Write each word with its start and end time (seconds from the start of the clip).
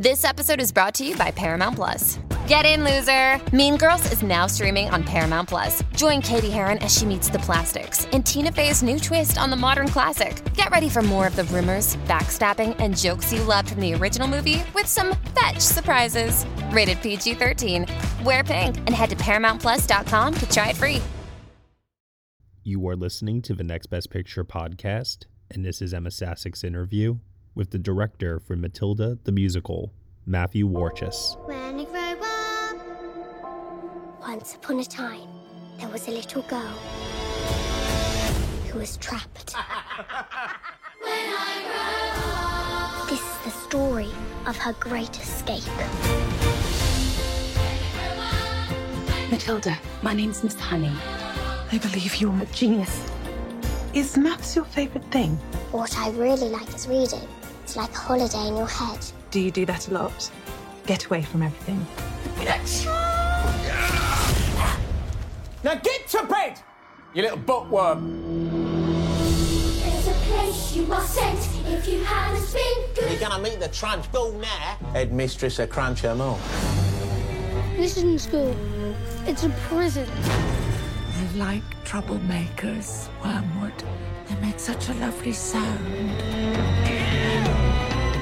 This 0.00 0.24
episode 0.24 0.62
is 0.62 0.72
brought 0.72 0.94
to 0.94 1.06
you 1.06 1.14
by 1.14 1.30
Paramount 1.30 1.76
Plus. 1.76 2.18
Get 2.46 2.64
in, 2.64 2.84
loser! 2.84 3.38
Mean 3.54 3.76
Girls 3.76 4.10
is 4.10 4.22
now 4.22 4.46
streaming 4.46 4.88
on 4.88 5.04
Paramount 5.04 5.50
Plus. 5.50 5.82
Join 5.94 6.22
Cady 6.22 6.48
Heron 6.48 6.78
as 6.78 6.96
she 6.96 7.04
meets 7.04 7.28
the 7.28 7.38
plastics 7.40 8.06
in 8.06 8.22
Tina 8.22 8.50
Fey's 8.50 8.82
new 8.82 8.98
twist 8.98 9.36
on 9.36 9.50
the 9.50 9.56
modern 9.56 9.88
classic. 9.88 10.42
Get 10.54 10.70
ready 10.70 10.88
for 10.88 11.02
more 11.02 11.26
of 11.26 11.36
the 11.36 11.44
rumors, 11.44 11.96
backstabbing, 12.08 12.76
and 12.78 12.96
jokes 12.96 13.30
you 13.30 13.42
loved 13.42 13.72
from 13.72 13.82
the 13.82 13.92
original 13.92 14.26
movie 14.26 14.64
with 14.74 14.86
some 14.86 15.14
fetch 15.38 15.58
surprises. 15.58 16.46
Rated 16.70 17.02
PG 17.02 17.34
13. 17.34 17.84
Wear 18.24 18.42
pink 18.42 18.78
and 18.78 18.94
head 18.94 19.10
to 19.10 19.16
ParamountPlus.com 19.16 20.34
to 20.34 20.50
try 20.50 20.70
it 20.70 20.78
free. 20.78 21.02
You 22.64 22.88
are 22.88 22.96
listening 22.96 23.42
to 23.42 23.54
the 23.54 23.64
Next 23.64 23.88
Best 23.88 24.08
Picture 24.08 24.44
podcast, 24.44 25.26
and 25.50 25.62
this 25.62 25.82
is 25.82 25.92
Emma 25.92 26.08
Sassik's 26.08 26.64
interview 26.64 27.18
with 27.54 27.70
the 27.70 27.78
director 27.78 28.38
for 28.40 28.56
Matilda 28.56 29.18
the 29.24 29.32
Musical, 29.32 29.92
Matthew 30.26 30.68
Warchus. 30.68 31.36
When 31.46 31.80
I 31.80 31.84
grow 31.84 32.26
up. 34.18 34.20
Once 34.20 34.54
upon 34.54 34.80
a 34.80 34.84
time, 34.84 35.28
there 35.78 35.88
was 35.88 36.08
a 36.08 36.10
little 36.10 36.42
girl 36.42 36.78
who 38.68 38.78
was 38.78 38.96
trapped. 38.96 39.54
This 43.08 43.20
is 43.20 43.38
the 43.44 43.50
story 43.50 44.10
of 44.46 44.56
her 44.58 44.72
great 44.74 45.18
escape. 45.18 45.64
Matilda, 49.32 49.76
my 50.00 50.14
name's 50.14 50.44
Miss 50.44 50.54
Honey. 50.54 50.92
I 51.72 51.78
believe 51.78 52.16
you're 52.16 52.40
a 52.40 52.46
genius. 52.46 53.10
Is 53.92 54.16
maths 54.16 54.54
your 54.54 54.64
favorite 54.64 55.04
thing? 55.10 55.36
What 55.72 55.98
I 55.98 56.10
really 56.10 56.50
like 56.50 56.72
is 56.72 56.86
reading. 56.86 57.26
It's 57.70 57.76
like 57.76 57.92
a 57.92 57.98
holiday 57.98 58.48
in 58.48 58.56
your 58.56 58.66
head. 58.66 58.98
Do 59.30 59.38
you 59.38 59.52
do 59.52 59.64
that 59.66 59.86
a 59.86 59.92
lot? 59.92 60.28
Get 60.86 61.04
away 61.04 61.22
from 61.22 61.42
everything. 61.42 61.86
Now 65.62 65.74
get 65.76 66.08
to 66.08 66.26
bed, 66.28 66.60
you 67.14 67.22
little 67.22 67.36
bookworm. 67.36 68.50
There's 69.78 70.08
a 70.08 70.12
place 70.26 70.74
you 70.74 70.92
are 70.92 71.00
sent 71.00 71.38
if 71.68 71.86
you 71.86 72.02
haven't 72.02 72.52
been 72.52 72.94
good. 72.96 73.08
You're 73.08 73.20
gonna 73.20 73.40
meet 73.40 73.60
the 73.60 73.68
Trunchbull 73.68 74.40
now. 74.40 74.76
Headmistress 74.92 75.60
of 75.60 75.70
Crunchem 75.70 76.16
Hall. 76.16 76.40
This 77.76 77.96
isn't 77.98 78.18
school. 78.18 78.56
It's 79.28 79.44
a 79.44 79.50
prison. 79.68 80.08
They're 81.20 81.38
like 81.38 81.84
troublemakers, 81.84 83.10
wormwood. 83.22 83.74
They 84.26 84.34
make 84.36 84.58
such 84.58 84.88
a 84.88 84.94
lovely 84.94 85.32
sound. 85.32 85.84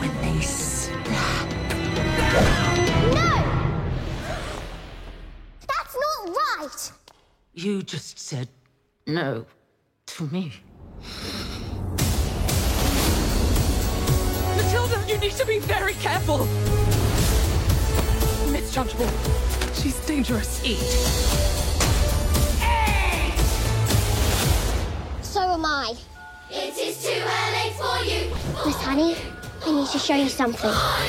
When 0.01 0.13
they 0.21 0.41
slap. 0.41 1.49
No! 3.15 3.35
That's 5.69 5.97
not 5.97 6.37
right! 6.37 6.93
You 7.55 7.83
just 7.85 8.19
said 8.19 8.49
no 9.07 9.47
to 10.07 10.25
me. 10.25 10.55
Matilda, 14.57 15.05
you 15.07 15.19
need 15.19 15.33
to 15.33 15.47
be 15.47 15.61
very 15.61 15.95
careful. 15.95 16.39
Miss 18.51 18.75
Trunchbull, 18.75 19.81
she's 19.81 20.05
dangerous. 20.05 20.65
Eat. 20.65 21.58
So. 25.89 25.97
It 26.51 26.77
is 26.77 27.03
too 27.03 27.09
early 27.09 27.71
for 27.81 27.97
you. 28.05 28.29
Miss 28.67 28.77
Honey, 28.77 29.17
I 29.65 29.73
need 29.73 29.89
to 29.89 29.99
show 29.99 30.15
you 30.15 30.29
something. 30.29 30.71
Oh, 30.71 31.01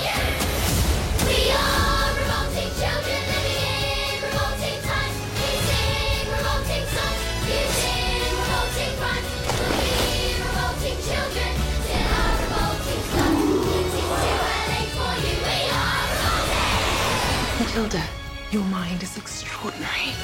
we 1.28 1.52
are 1.52 2.16
revolting 2.16 2.72
children 2.80 3.22
living 3.28 3.60
in 3.60 4.24
revolting 4.24 4.80
times. 4.88 5.20
We 5.36 5.52
sing 5.68 6.32
revolting 6.32 6.86
songs, 6.96 7.24
using 7.44 8.24
revolting 8.40 8.94
crimes. 9.00 9.28
We'll 9.68 10.48
revolting 10.48 11.00
children 11.08 11.52
till 11.84 12.08
our 12.20 12.40
revolting 12.40 13.04
stops. 13.10 13.52
It 13.68 13.84
is 13.84 14.00
too 14.00 14.40
early 14.48 14.86
for 14.96 15.12
you. 15.24 15.36
We 15.44 15.60
are 15.76 16.08
revolting. 16.08 17.60
Matilda, 17.60 18.04
your 18.52 18.64
mind 18.72 19.04
is 19.04 19.18
extraordinary. 19.18 20.16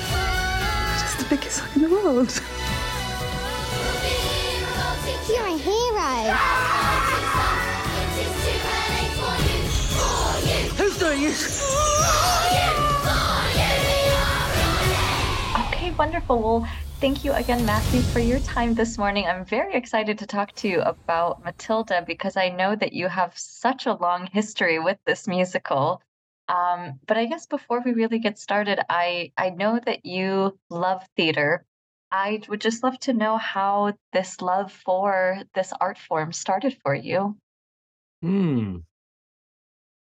Just 1.00 1.20
the 1.20 1.28
biggest 1.30 1.60
one 1.60 1.72
in 1.76 1.82
the 1.84 1.92
world. 1.92 2.32
You're 5.06 5.46
a 5.46 5.58
hero. 5.58 6.12
It 7.96 8.18
is 8.22 8.34
too 8.44 8.58
early 8.74 9.08
for 9.20 9.36
you. 9.46 9.60
For 9.94 10.34
you. 10.48 10.60
Who's 10.78 10.98
doing 10.98 11.22
it? 11.24 11.36
For 11.36 12.42
you. 12.56 12.70
For 13.06 13.38
you. 13.54 13.70
We 13.86 13.98
are 14.18 14.50
revolting. 14.50 15.68
Okay, 15.68 15.90
wonderful. 15.92 16.42
Well, 16.42 16.68
thank 17.02 17.24
you 17.24 17.34
again, 17.34 17.64
Matthew, 17.66 18.02
for 18.02 18.20
your 18.20 18.40
time 18.40 18.74
this 18.74 18.98
morning. 18.98 19.26
I'm 19.28 19.46
very 19.46 19.76
excited 19.76 20.18
to 20.20 20.26
talk 20.26 20.54
to 20.54 20.68
you 20.68 20.82
about 20.82 21.44
Matilda 21.44 22.04
because 22.08 22.36
I 22.36 22.50
know 22.50 22.76
that 22.76 22.94
you 22.94 23.08
have 23.08 23.38
such 23.38 23.86
a 23.86 23.94
long 23.94 24.28
history 24.34 24.80
with 24.80 24.98
this 25.06 25.28
musical. 25.28 26.02
Um, 26.48 27.00
but 27.08 27.18
I 27.18 27.26
guess 27.26 27.46
before 27.46 27.82
we 27.86 27.94
really 27.94 28.20
get 28.20 28.40
started, 28.40 28.80
I 28.90 29.32
I 29.38 29.50
know 29.52 29.80
that 29.86 30.06
you 30.06 30.58
love 30.70 31.04
theater. 31.16 31.64
I 32.16 32.40
would 32.48 32.62
just 32.62 32.82
love 32.82 32.98
to 33.02 33.14
know 33.14 33.36
how 33.36 33.92
this 34.14 34.42
love 34.42 34.72
for 34.72 35.44
this 35.54 35.74
art 35.82 35.98
form 35.98 36.32
started 36.32 36.78
for 36.82 36.96
you. 36.96 37.36
Hmm. 38.22 38.78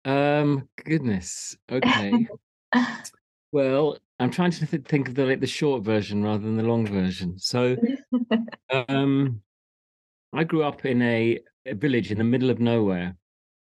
Um, 0.05 0.69
goodness. 0.85 1.57
Okay. 1.71 2.27
Well, 3.53 3.97
I'm 4.19 4.29
trying 4.29 4.51
to 4.51 4.67
th- 4.67 4.83
think 4.83 5.07
of 5.07 5.15
the 5.15 5.25
like 5.25 5.39
the 5.39 5.47
short 5.47 5.81
version 5.81 6.21
rather 6.21 6.43
than 6.43 6.57
the 6.57 6.63
long 6.63 6.85
version. 6.85 7.39
So, 7.39 7.77
um, 8.89 9.41
I 10.33 10.43
grew 10.43 10.63
up 10.63 10.83
in 10.85 11.01
a, 11.01 11.39
a 11.65 11.73
village 11.73 12.11
in 12.11 12.17
the 12.17 12.25
middle 12.25 12.49
of 12.49 12.59
nowhere 12.59 13.15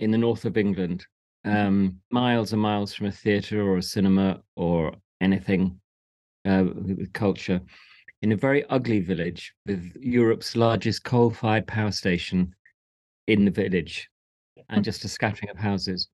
in 0.00 0.10
the 0.10 0.16
north 0.16 0.46
of 0.46 0.56
England, 0.56 1.06
um, 1.44 2.00
miles 2.10 2.54
and 2.54 2.62
miles 2.62 2.94
from 2.94 3.08
a 3.08 3.12
theatre 3.12 3.60
or 3.60 3.76
a 3.76 3.82
cinema 3.82 4.40
or 4.56 4.94
anything 5.20 5.78
uh, 6.46 6.64
with 6.64 6.98
with 6.98 7.12
culture, 7.12 7.60
in 8.22 8.32
a 8.32 8.36
very 8.36 8.64
ugly 8.66 9.00
village 9.00 9.52
with 9.66 9.96
Europe's 10.00 10.56
largest 10.56 11.04
coal-fired 11.04 11.66
power 11.66 11.92
station 11.92 12.54
in 13.26 13.44
the 13.44 13.50
village, 13.50 14.08
and 14.68 14.84
just 14.84 15.04
a 15.04 15.08
scattering 15.08 15.50
of 15.50 15.56
houses. 15.56 16.08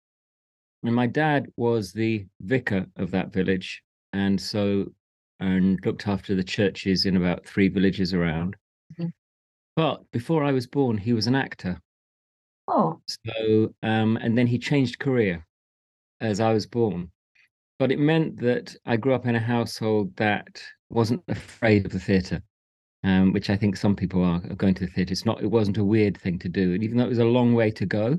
And 0.82 0.94
my 0.94 1.06
dad 1.06 1.46
was 1.56 1.92
the 1.92 2.26
vicar 2.40 2.86
of 2.96 3.10
that 3.12 3.32
village, 3.32 3.82
and 4.12 4.40
so 4.40 4.92
and 5.40 5.84
looked 5.84 6.06
after 6.06 6.34
the 6.34 6.44
churches 6.44 7.06
in 7.06 7.16
about 7.16 7.46
three 7.46 7.68
villages 7.68 8.14
around. 8.14 8.56
Mhm. 8.98 9.12
But 9.76 10.10
before 10.12 10.44
I 10.44 10.52
was 10.52 10.66
born, 10.66 10.96
he 10.98 11.12
was 11.12 11.26
an 11.26 11.34
actor. 11.34 11.80
Oh, 12.68 13.00
So, 13.08 13.74
um, 13.82 14.16
and 14.18 14.38
then 14.38 14.46
he 14.46 14.58
changed 14.58 14.98
career 14.98 15.46
as 16.20 16.40
I 16.40 16.52
was 16.52 16.66
born. 16.66 17.10
But 17.78 17.90
it 17.90 17.98
meant 17.98 18.38
that 18.40 18.76
I 18.86 18.96
grew 18.96 19.14
up 19.14 19.26
in 19.26 19.34
a 19.34 19.40
household 19.40 20.14
that 20.16 20.62
wasn't 20.90 21.22
afraid 21.28 21.86
of 21.86 21.92
the 21.92 21.98
theatre, 21.98 22.42
um, 23.02 23.32
which 23.32 23.50
I 23.50 23.56
think 23.56 23.76
some 23.76 23.96
people 23.96 24.22
are 24.22 24.40
going 24.40 24.74
to 24.74 24.86
the 24.86 24.92
theatre. 24.92 25.12
It's 25.12 25.26
not. 25.26 25.42
It 25.42 25.50
wasn't 25.50 25.78
a 25.78 25.84
weird 25.84 26.16
thing 26.16 26.38
to 26.40 26.48
do, 26.48 26.74
and 26.74 26.84
even 26.84 26.98
though 26.98 27.04
it 27.04 27.08
was 27.08 27.18
a 27.18 27.24
long 27.24 27.54
way 27.54 27.70
to 27.72 27.86
go, 27.86 28.18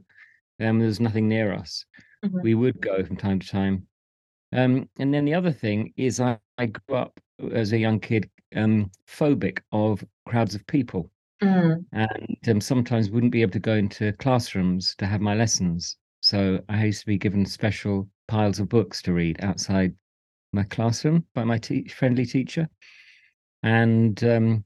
um, 0.60 0.80
there 0.80 0.88
was 0.88 1.00
nothing 1.00 1.28
near 1.28 1.54
us. 1.54 1.86
Mhm. 2.24 2.44
We 2.44 2.54
would 2.54 2.82
go 2.82 3.04
from 3.04 3.18
time 3.18 3.40
to 3.40 3.48
time. 3.48 3.88
Um, 4.52 4.90
and 5.00 5.14
then 5.14 5.26
the 5.26 5.34
other 5.34 5.52
thing 5.52 5.94
is, 5.98 6.20
I, 6.20 6.38
I 6.58 6.68
grew 6.68 6.98
up 6.98 7.20
as 7.54 7.74
a 7.74 7.78
young 7.78 8.00
kid 8.00 8.30
um, 8.56 8.90
phobic 9.08 9.60
of 9.72 10.04
crowds 10.28 10.56
of 10.56 10.66
people 10.68 11.12
mm, 11.42 11.84
and 11.92 12.38
um, 12.48 12.62
sometimes 12.62 13.10
wouldn't 13.10 13.34
be 13.34 13.42
able 13.42 13.52
to 13.52 13.60
go 13.60 13.74
into 13.74 14.14
classrooms 14.14 14.96
to 14.98 15.06
have 15.06 15.22
my 15.22 15.36
lessons. 15.36 15.98
So 16.26 16.60
I 16.70 16.86
used 16.86 17.02
to 17.02 17.06
be 17.06 17.20
given 17.20 17.46
special 17.46 18.10
piles 18.28 18.60
of 18.60 18.68
books 18.68 19.00
to 19.04 19.14
read 19.14 19.44
outside 19.44 19.94
my 20.54 20.64
classroom 20.64 21.24
by 21.36 21.44
my 21.44 21.60
te- 21.60 21.88
friendly 21.88 22.26
teacher. 22.26 22.68
And 23.62 24.24
um, 24.24 24.66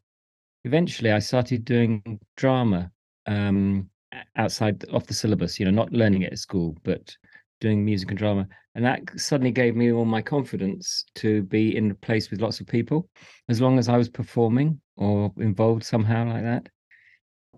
eventually 0.64 1.12
I 1.12 1.20
started 1.20 1.66
doing 1.66 2.18
drama 2.38 2.90
um, 3.26 3.90
outside 4.38 4.86
off 4.94 5.08
the 5.08 5.14
syllabus, 5.14 5.60
you 5.60 5.66
know, 5.66 5.72
not 5.72 5.92
learning 5.92 6.22
it 6.22 6.32
at 6.32 6.40
school, 6.40 6.78
but 6.86 7.14
doing 7.60 7.84
music 7.84 8.08
and 8.08 8.18
drama. 8.18 8.48
And 8.76 8.86
that 8.86 9.02
suddenly 9.20 9.52
gave 9.52 9.76
me 9.76 9.92
all 9.92 10.06
my 10.06 10.22
confidence 10.22 11.04
to 11.16 11.44
be 11.44 11.76
in 11.76 11.92
a 11.92 11.96
place 11.96 12.32
with 12.32 12.40
lots 12.40 12.62
of 12.62 12.68
people, 12.68 13.10
as 13.50 13.60
long 13.60 13.78
as 13.78 13.90
I 13.90 13.98
was 13.98 14.08
performing 14.08 14.80
or 14.96 15.34
involved 15.36 15.84
somehow 15.84 16.26
like 16.26 16.44
that. 16.44 16.70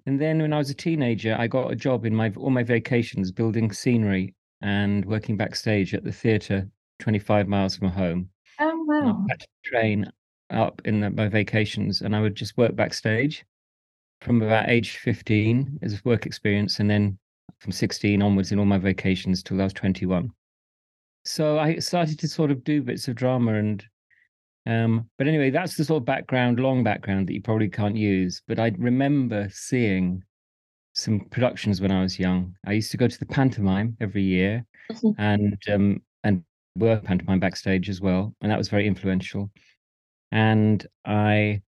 And 0.05 0.19
then 0.19 0.41
when 0.41 0.53
I 0.53 0.57
was 0.57 0.69
a 0.69 0.75
teenager, 0.75 1.35
I 1.37 1.47
got 1.47 1.71
a 1.71 1.75
job 1.75 2.05
in 2.05 2.15
my 2.15 2.31
all 2.35 2.49
my 2.49 2.63
vacations 2.63 3.31
building 3.31 3.71
scenery 3.71 4.35
and 4.61 5.05
working 5.05 5.37
backstage 5.37 5.93
at 5.93 6.03
the 6.03 6.11
theatre 6.11 6.67
25 6.99 7.47
miles 7.47 7.77
from 7.77 7.89
home. 7.89 8.29
Oh 8.59 8.69
And 8.69 9.09
I 9.09 9.11
wow. 9.11 9.25
had 9.29 9.39
to 9.39 9.47
train 9.63 10.11
up 10.49 10.81
in 10.85 10.99
the, 10.99 11.09
my 11.09 11.27
vacations 11.27 12.01
and 12.01 12.15
I 12.15 12.21
would 12.21 12.35
just 12.35 12.57
work 12.57 12.75
backstage 12.75 13.45
from 14.21 14.41
about 14.41 14.69
age 14.69 14.97
15 14.97 15.79
as 15.81 15.93
a 15.93 16.01
work 16.03 16.25
experience 16.25 16.79
and 16.79 16.89
then 16.89 17.17
from 17.59 17.71
16 17.71 18.21
onwards 18.21 18.51
in 18.51 18.59
all 18.59 18.65
my 18.65 18.77
vacations 18.77 19.41
till 19.41 19.59
I 19.61 19.65
was 19.65 19.73
21. 19.73 20.31
So 21.25 21.59
I 21.59 21.77
started 21.77 22.19
to 22.19 22.27
sort 22.27 22.51
of 22.51 22.63
do 22.63 22.81
bits 22.81 23.07
of 23.07 23.15
drama 23.15 23.53
and 23.53 23.85
um 24.67 25.09
but 25.17 25.27
anyway 25.27 25.49
that's 25.49 25.75
the 25.75 25.83
sort 25.83 26.01
of 26.01 26.05
background 26.05 26.59
long 26.59 26.83
background 26.83 27.27
that 27.27 27.33
you 27.33 27.41
probably 27.41 27.69
can't 27.69 27.95
use 27.95 28.41
but 28.47 28.59
I 28.59 28.71
remember 28.77 29.49
seeing 29.51 30.23
some 30.93 31.21
productions 31.31 31.79
when 31.81 31.91
I 31.91 32.01
was 32.01 32.19
young. 32.19 32.53
I 32.65 32.73
used 32.73 32.91
to 32.91 32.97
go 32.97 33.07
to 33.07 33.19
the 33.19 33.25
pantomime 33.25 33.95
every 34.01 34.23
year 34.23 34.65
Mhm. 34.91 35.15
and 35.17 35.57
um 35.69 36.01
and 36.23 36.43
work 36.75 37.03
pantomime 37.03 37.39
backstage 37.39 37.89
as 37.89 38.01
well 38.01 38.35
and 38.41 38.51
that 38.51 38.57
was 38.57 38.69
very 38.69 38.87
influential. 38.87 39.51
And 40.31 40.85
I 41.05 41.61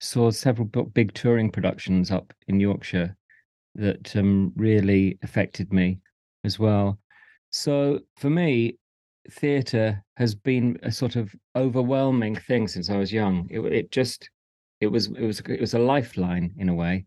saw 0.00 0.30
several 0.30 0.66
big 0.66 1.12
touring 1.14 1.50
productions 1.50 2.10
up 2.10 2.32
in 2.46 2.60
Yorkshire 2.60 3.16
that 3.74 4.14
um, 4.16 4.52
really 4.56 5.18
affected 5.22 5.72
me 5.72 6.00
as 6.44 6.58
well. 6.58 6.98
So 7.50 8.00
for 8.16 8.30
me, 8.30 8.78
theatre 9.30 10.02
has 10.16 10.34
been 10.34 10.78
a 10.82 10.90
sort 10.90 11.16
of 11.16 11.34
overwhelming 11.56 12.36
thing 12.36 12.68
since 12.68 12.90
I 12.90 12.96
was 12.96 13.12
young. 13.12 13.46
It, 13.50 13.60
it 13.60 13.90
just, 13.90 14.30
it 14.80 14.86
was, 14.88 15.06
it 15.06 15.22
was, 15.22 15.40
it 15.40 15.60
was 15.60 15.74
a 15.74 15.78
lifeline 15.78 16.54
in 16.58 16.68
a 16.68 16.74
way, 16.74 17.06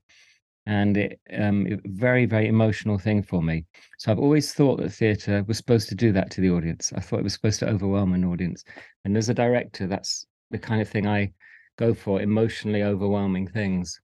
and 0.66 0.98
it, 0.98 1.20
um, 1.38 1.68
it, 1.68 1.80
very, 1.86 2.26
very 2.26 2.48
emotional 2.48 2.98
thing 2.98 3.24
for 3.24 3.42
me. 3.42 3.66
So 3.98 4.12
I've 4.12 4.20
always 4.20 4.54
thought 4.54 4.80
that 4.80 4.92
theatre 4.92 5.44
was 5.48 5.58
supposed 5.58 5.90
to 5.90 5.96
do 5.96 6.12
that 6.12 6.32
to 6.32 6.42
the 6.42 6.52
audience. 6.52 6.94
I 6.96 7.00
thought 7.00 7.20
it 7.20 7.24
was 7.24 7.34
supposed 7.34 7.60
to 7.60 7.70
overwhelm 7.70 8.14
an 8.14 8.26
audience, 8.26 8.64
and 9.06 9.18
as 9.18 9.30
a 9.30 9.34
director, 9.34 9.88
that's 9.88 10.26
the 10.52 10.60
kind 10.60 10.82
of 10.82 10.90
thing 10.90 11.08
I 11.08 11.32
go 11.78 11.94
for: 11.94 12.22
emotionally 12.22 12.84
overwhelming 12.84 13.48
things. 13.48 14.00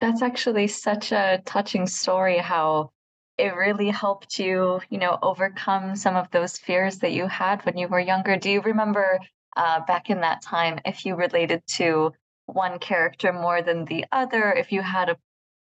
That's 0.00 0.22
actually 0.22 0.66
such 0.68 1.12
a 1.12 1.42
touching 1.44 1.86
story 1.86 2.38
how 2.38 2.90
it 3.40 3.54
really 3.54 3.88
helped 3.88 4.38
you, 4.38 4.80
you 4.90 4.98
know, 4.98 5.18
overcome 5.22 5.96
some 5.96 6.16
of 6.16 6.30
those 6.30 6.58
fears 6.58 6.98
that 6.98 7.12
you 7.12 7.26
had 7.26 7.64
when 7.64 7.76
you 7.76 7.88
were 7.88 8.00
younger. 8.00 8.36
Do 8.36 8.50
you 8.50 8.60
remember 8.60 9.18
uh, 9.56 9.80
back 9.86 10.10
in 10.10 10.20
that 10.20 10.42
time 10.42 10.78
if 10.84 11.04
you 11.04 11.14
related 11.16 11.66
to 11.78 12.12
one 12.46 12.78
character 12.78 13.32
more 13.32 13.62
than 13.62 13.84
the 13.84 14.04
other, 14.12 14.52
if 14.52 14.72
you 14.72 14.82
had 14.82 15.08
a 15.08 15.16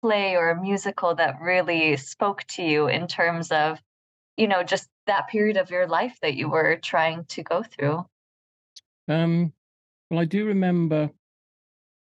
play 0.02 0.36
or 0.36 0.50
a 0.50 0.60
musical 0.60 1.14
that 1.14 1.40
really 1.40 1.96
spoke 1.96 2.44
to 2.44 2.62
you 2.62 2.88
in 2.88 3.06
terms 3.06 3.50
of, 3.50 3.78
you 4.36 4.46
know, 4.46 4.62
just 4.62 4.88
that 5.06 5.28
period 5.28 5.56
of 5.56 5.70
your 5.70 5.86
life 5.86 6.16
that 6.22 6.34
you 6.34 6.48
were 6.48 6.76
trying 6.76 7.24
to 7.24 7.42
go 7.42 7.62
through? 7.62 8.04
Um, 9.08 9.52
well, 10.10 10.20
I 10.20 10.24
do 10.24 10.46
remember. 10.46 11.10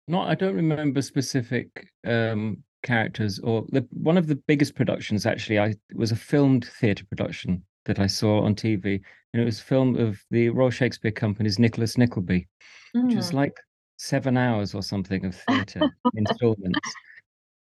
Not, 0.09 0.29
I 0.29 0.37
don't 0.37 0.55
remember 0.55 1.03
specific 1.03 1.69
um, 2.07 2.63
characters 2.87 3.39
or 3.41 3.67
the 3.71 3.87
one 3.91 4.17
of 4.17 4.27
the 4.29 4.37
biggest 4.47 4.75
productions. 4.75 5.27
Actually, 5.27 5.59
I 5.59 5.75
was 5.95 6.11
a 6.13 6.17
filmed 6.17 6.65
theatre 6.81 7.05
production 7.05 7.63
that 7.85 7.99
I 7.99 8.07
saw 8.07 8.41
on 8.43 8.55
TV, 8.55 9.01
and 9.35 9.43
it 9.43 9.45
was 9.45 9.61
filmed 9.61 9.99
of 10.01 10.19
the 10.31 10.49
Royal 10.49 10.71
Shakespeare 10.71 11.11
Company's 11.13 11.59
Nicholas 11.59 11.99
Nickleby, 11.99 12.49
which 12.95 13.15
was 13.17 13.31
Mm. 13.31 13.35
like 13.35 13.57
seven 13.99 14.37
hours 14.39 14.75
or 14.75 14.83
something 14.83 15.25
of 15.27 15.35
theatre 15.35 15.91
installments, 16.15 16.81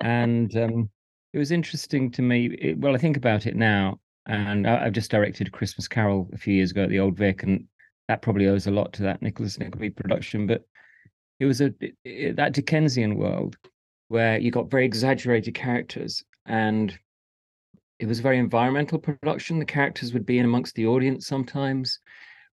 and 0.01 0.55
um, 0.57 0.91
it 1.33 1.39
was 1.39 1.51
interesting 1.53 2.11
to 2.13 2.23
me. 2.23 2.47
It, 2.61 2.79
well, 2.79 2.95
I 2.95 2.99
think 2.99 3.17
about 3.17 3.47
it 3.47 3.57
now, 3.57 3.99
and 4.27 4.67
I, 4.69 4.85
I've 4.87 4.93
just 4.93 5.11
directed 5.11 5.47
a 5.49 5.51
Christmas 5.51 5.89
Carol 5.89 6.29
a 6.33 6.39
few 6.39 6.55
years 6.55 6.71
ago 6.73 6.83
at 6.85 6.91
the 6.91 7.01
Old 7.01 7.17
Vic, 7.17 7.43
and 7.43 7.65
that 8.09 8.23
probably 8.23 8.47
owes 8.49 8.67
a 8.67 8.71
lot 8.71 8.93
to 8.95 9.03
that 9.05 9.23
Nicholas 9.23 9.59
Nickleby 9.59 9.91
production. 9.91 10.47
But 10.47 10.63
it 11.41 11.47
was 11.47 11.61
a 11.61 11.73
it- 12.05 12.37
that 12.37 12.53
Dickensian 12.53 13.17
world 13.17 13.57
where 14.13 14.39
you 14.39 14.51
got 14.51 14.71
very 14.71 14.85
exaggerated 14.85 15.55
characters, 15.55 16.23
and 16.45 16.97
it 17.99 18.07
was 18.07 18.19
a 18.19 18.23
very 18.23 18.39
environmental 18.39 18.99
production. 18.99 19.59
The 19.59 19.65
characters 19.65 20.13
would 20.13 20.27
be 20.27 20.39
in 20.39 20.45
amongst 20.45 20.75
the 20.75 20.87
audience 20.87 21.27
sometimes, 21.27 21.99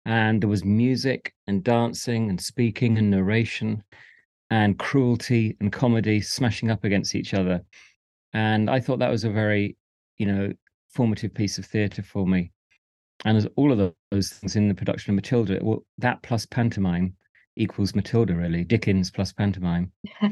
and 0.05 0.41
there 0.41 0.49
was 0.49 0.63
music 0.63 1.33
and 1.47 1.61
dancing 1.61 2.29
and 2.29 2.39
speaking 2.39 2.97
and 2.97 3.09
narration 3.11 3.83
and 4.49 4.79
cruelty 4.79 5.57
and 5.59 5.69
comedy 5.71 6.21
smashing 6.21 6.71
up 6.71 6.85
against 6.85 7.13
each 7.13 7.33
other. 7.33 7.61
And 8.33 8.69
I 8.69 8.79
thought 8.79 8.99
that 8.99 9.11
was 9.11 9.25
a 9.25 9.29
very, 9.29 9.75
you 10.17 10.27
know, 10.27 10.53
formative 10.87 11.33
piece 11.33 11.57
of 11.57 11.65
theatre 11.65 12.03
for 12.03 12.25
me. 12.25 12.51
And 13.25 13.37
as 13.37 13.45
all 13.57 13.73
of 13.73 13.93
those 14.11 14.29
things 14.29 14.55
in 14.55 14.69
the 14.69 14.73
production 14.73 15.11
of 15.11 15.15
Matilda, 15.15 15.59
well, 15.61 15.83
that 15.97 16.23
plus 16.23 16.45
pantomime 16.45 17.17
equals 17.57 17.93
Matilda, 17.93 18.33
really. 18.33 18.63
Dickens 18.63 19.11
plus 19.11 19.33
pantomime. 19.33 19.91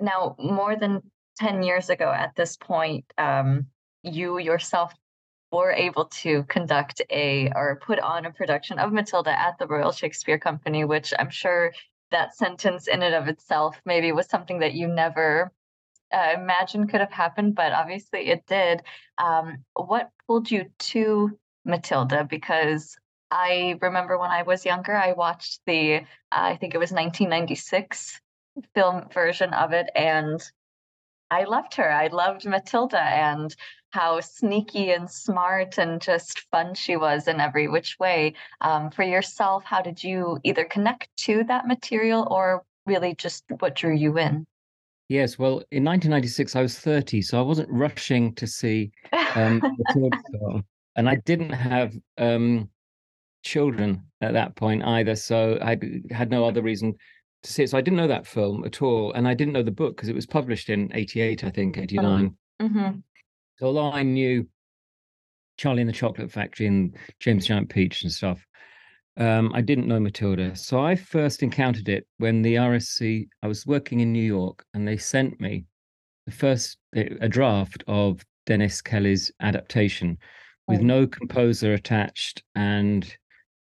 Now, 0.00 0.36
more 0.38 0.76
than 0.76 1.02
10 1.38 1.62
years 1.62 1.90
ago 1.90 2.10
at 2.10 2.34
this 2.36 2.56
point, 2.56 3.04
um, 3.18 3.66
you 4.02 4.38
yourself 4.38 4.94
were 5.52 5.72
able 5.72 6.06
to 6.06 6.44
conduct 6.44 7.02
a 7.10 7.50
or 7.54 7.80
put 7.84 7.98
on 7.98 8.24
a 8.24 8.32
production 8.32 8.78
of 8.78 8.92
Matilda 8.92 9.38
at 9.38 9.58
the 9.58 9.66
Royal 9.66 9.92
Shakespeare 9.92 10.38
Company, 10.38 10.84
which 10.84 11.12
I'm 11.18 11.30
sure 11.30 11.72
that 12.10 12.36
sentence 12.36 12.88
in 12.88 13.02
and 13.02 13.14
of 13.14 13.28
itself 13.28 13.80
maybe 13.84 14.12
was 14.12 14.26
something 14.26 14.60
that 14.60 14.74
you 14.74 14.88
never 14.88 15.52
uh, 16.12 16.32
imagined 16.34 16.90
could 16.90 17.00
have 17.00 17.12
happened, 17.12 17.54
but 17.54 17.72
obviously 17.72 18.28
it 18.28 18.46
did. 18.46 18.82
Um, 19.18 19.64
what 19.74 20.10
pulled 20.26 20.50
you 20.50 20.66
to 20.78 21.38
Matilda? 21.64 22.24
Because 22.24 22.96
I 23.30 23.76
remember 23.80 24.18
when 24.18 24.30
I 24.30 24.42
was 24.42 24.64
younger, 24.64 24.94
I 24.94 25.12
watched 25.12 25.60
the, 25.66 26.02
I 26.32 26.56
think 26.56 26.74
it 26.74 26.78
was 26.78 26.90
1996 26.90 28.20
film 28.74 29.08
version 29.12 29.52
of 29.54 29.72
it, 29.72 29.88
and 29.94 30.40
I 31.30 31.44
loved 31.44 31.74
her. 31.74 31.90
I 31.90 32.08
loved 32.08 32.46
Matilda 32.46 33.00
and 33.00 33.54
how 33.90 34.20
sneaky 34.20 34.92
and 34.92 35.10
smart 35.10 35.78
and 35.78 36.00
just 36.00 36.40
fun 36.50 36.74
she 36.74 36.96
was 36.96 37.28
in 37.28 37.40
every 37.40 37.68
which 37.68 37.98
way. 37.98 38.34
Um, 38.60 38.90
for 38.90 39.02
yourself, 39.02 39.64
how 39.64 39.82
did 39.82 40.02
you 40.02 40.38
either 40.44 40.64
connect 40.64 41.08
to 41.18 41.44
that 41.44 41.66
material 41.66 42.26
or 42.30 42.62
really 42.86 43.14
just 43.14 43.44
what 43.58 43.76
drew 43.76 43.94
you 43.94 44.18
in? 44.18 44.46
Yes, 45.08 45.38
well, 45.38 45.62
in 45.72 45.84
1996, 45.84 46.54
I 46.54 46.62
was 46.62 46.78
30, 46.78 47.22
so 47.22 47.38
I 47.38 47.42
wasn't 47.42 47.68
rushing 47.70 48.32
to 48.36 48.46
see 48.46 48.92
um, 49.34 49.60
Matilda. 49.88 50.64
And 50.94 51.08
I 51.08 51.16
didn't 51.24 51.50
have 51.50 51.96
um, 52.18 52.68
children 53.42 54.04
at 54.20 54.34
that 54.34 54.54
point 54.54 54.84
either, 54.84 55.16
so 55.16 55.58
I 55.60 55.78
had 56.12 56.30
no 56.30 56.44
other 56.44 56.62
reason 56.62 56.94
to 57.42 57.52
see 57.52 57.62
it. 57.64 57.70
So 57.70 57.78
I 57.78 57.80
didn't 57.80 57.96
know 57.96 58.06
that 58.08 58.26
film 58.26 58.64
at 58.64 58.82
all, 58.82 59.12
and 59.12 59.26
I 59.26 59.34
didn't 59.34 59.52
know 59.54 59.62
the 59.62 59.70
book 59.70 59.96
because 59.96 60.08
it 60.08 60.14
was 60.14 60.26
published 60.26 60.68
in 60.70 60.90
'88, 60.94 61.44
I 61.44 61.50
think, 61.50 61.78
'89. 61.78 62.36
Mm-hmm. 62.60 62.98
So 63.58 63.66
although 63.66 63.92
I 63.92 64.02
knew 64.02 64.46
Charlie 65.56 65.82
and 65.82 65.88
the 65.88 65.94
Chocolate 65.94 66.30
Factory 66.30 66.66
and 66.66 66.96
James 67.20 67.46
Giant 67.46 67.68
Peach 67.68 68.02
and 68.02 68.12
stuff, 68.12 68.44
um, 69.16 69.52
I 69.54 69.60
didn't 69.60 69.88
know 69.88 70.00
Matilda. 70.00 70.56
So 70.56 70.80
I 70.80 70.94
first 70.94 71.42
encountered 71.42 71.88
it 71.88 72.06
when 72.18 72.42
the 72.42 72.54
RSC. 72.56 73.28
I 73.42 73.46
was 73.46 73.66
working 73.66 74.00
in 74.00 74.12
New 74.12 74.22
York, 74.22 74.64
and 74.74 74.86
they 74.86 74.96
sent 74.96 75.40
me 75.40 75.64
the 76.26 76.32
first 76.32 76.78
a 76.94 77.28
draft 77.28 77.84
of 77.86 78.24
Dennis 78.46 78.80
Kelly's 78.80 79.30
adaptation 79.40 80.18
with 80.68 80.80
Oh. 80.80 80.84
no 80.84 81.06
composer 81.06 81.74
attached 81.74 82.42
and 82.54 83.16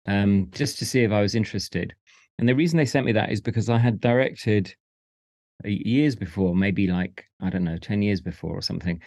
um, 0.08 0.48
just 0.52 0.80
to 0.80 0.86
see 0.86 1.04
if 1.04 1.12
I 1.12 1.22
was 1.22 1.36
interested. 1.36 1.94
And 2.40 2.48
the 2.48 2.56
reason 2.56 2.78
they 2.78 2.86
sent 2.86 3.06
me 3.06 3.12
that 3.14 3.32
is 3.32 3.42
because 3.42 3.70
I 3.70 3.78
had 3.78 4.00
directed 4.00 4.74
years 5.64 6.16
before, 6.16 6.56
maybe 6.56 6.88
like, 6.88 7.26
I 7.42 7.50
don't 7.50 7.64
know, 7.64 7.78
10 7.78 8.02
years 8.02 8.22
before 8.22 8.56
or 8.56 8.62
something, 8.62 9.02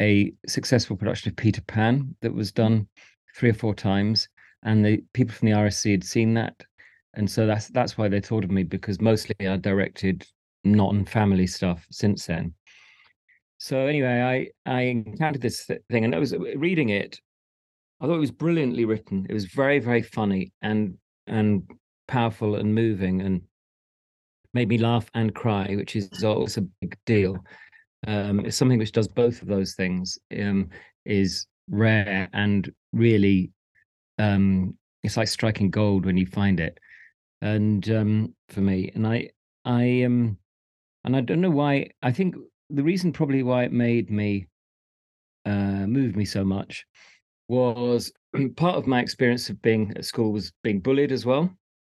a 0.00 0.32
successful 0.46 0.96
production 0.96 1.30
of 1.30 1.36
Peter 1.36 1.62
Pan 1.62 2.14
that 2.22 2.34
was 2.34 2.50
done 2.50 2.88
three 3.36 3.50
or 3.50 3.54
four 3.54 3.74
times. 3.74 4.28
And 4.64 4.84
the 4.84 5.02
people 5.12 5.34
from 5.34 5.48
the 5.48 5.54
RSC 5.54 5.90
had 5.90 6.04
seen 6.04 6.34
that. 6.34 6.54
And 7.14 7.30
so 7.30 7.46
that's 7.46 7.68
that's 7.68 7.98
why 7.98 8.08
they 8.08 8.20
thought 8.20 8.44
of 8.44 8.50
me 8.50 8.62
because 8.62 9.00
mostly 9.00 9.34
I 9.46 9.56
directed 9.56 10.26
non-family 10.64 11.46
stuff 11.46 11.86
since 11.90 12.26
then. 12.26 12.54
So 13.58 13.86
anyway, 13.86 14.50
I 14.66 14.70
I 14.70 14.82
encountered 14.82 15.42
this 15.42 15.68
thing, 15.90 16.04
and 16.04 16.14
I 16.14 16.18
was 16.18 16.32
uh, 16.32 16.38
reading 16.38 16.88
it. 16.88 17.20
I 18.00 18.06
thought 18.06 18.16
it 18.16 18.20
was 18.20 18.30
brilliantly 18.30 18.86
written. 18.86 19.26
It 19.28 19.34
was 19.34 19.44
very 19.44 19.78
very 19.78 20.02
funny 20.02 20.52
and 20.62 20.96
and 21.26 21.70
powerful 22.12 22.56
and 22.56 22.74
moving, 22.74 23.22
and 23.22 23.42
made 24.54 24.68
me 24.68 24.78
laugh 24.78 25.10
and 25.14 25.34
cry, 25.34 25.74
which 25.76 25.96
is 25.96 26.24
also 26.24 26.60
a 26.60 26.68
big 26.80 26.98
deal. 27.06 27.44
Um, 28.06 28.40
it's 28.40 28.56
something 28.56 28.78
which 28.78 28.92
does 28.92 29.08
both 29.08 29.42
of 29.42 29.48
those 29.48 29.74
things. 29.74 30.18
Um, 30.38 30.70
is 31.04 31.46
rare 31.70 32.28
and 32.32 32.70
really 32.92 33.50
um 34.18 34.76
it's 35.02 35.16
like 35.16 35.28
striking 35.28 35.70
gold 35.70 36.04
when 36.04 36.16
you 36.16 36.26
find 36.26 36.60
it 36.60 36.78
and 37.40 37.88
um 37.90 38.34
for 38.48 38.60
me 38.60 38.90
and 38.94 39.06
i 39.06 39.28
i 39.64 40.02
um 40.02 40.36
and 41.04 41.16
i 41.16 41.20
don't 41.20 41.40
know 41.40 41.50
why 41.50 41.88
i 42.02 42.12
think 42.12 42.34
the 42.70 42.82
reason 42.82 43.12
probably 43.12 43.42
why 43.42 43.64
it 43.64 43.72
made 43.72 44.10
me 44.10 44.46
uh 45.46 45.86
moved 45.86 46.16
me 46.16 46.24
so 46.24 46.44
much 46.44 46.84
was 47.48 48.12
part 48.56 48.76
of 48.76 48.86
my 48.86 49.00
experience 49.00 49.48
of 49.48 49.60
being 49.62 49.92
at 49.96 50.04
school 50.04 50.32
was 50.32 50.52
being 50.62 50.80
bullied 50.80 51.12
as 51.12 51.24
well 51.24 51.50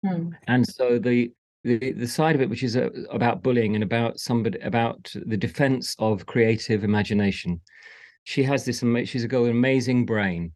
Hmm. 0.04 0.30
and 0.48 0.66
so 0.66 0.98
the 0.98 1.32
the, 1.62 1.92
the 1.92 2.06
side 2.06 2.34
of 2.34 2.42
it 2.42 2.50
which 2.50 2.62
is 2.62 2.76
uh, 2.76 2.90
about 3.10 3.42
bullying 3.42 3.74
and 3.74 3.82
about 3.82 4.20
somebody 4.20 4.58
about 4.60 5.10
the 5.26 5.36
defense 5.36 5.96
of 5.98 6.26
creative 6.26 6.84
imagination 6.84 7.60
she 8.24 8.42
has 8.42 8.64
this 8.64 8.84
she's 9.08 9.26
got 9.26 9.44
an 9.44 9.50
amazing 9.50 10.04
brain 10.04 10.52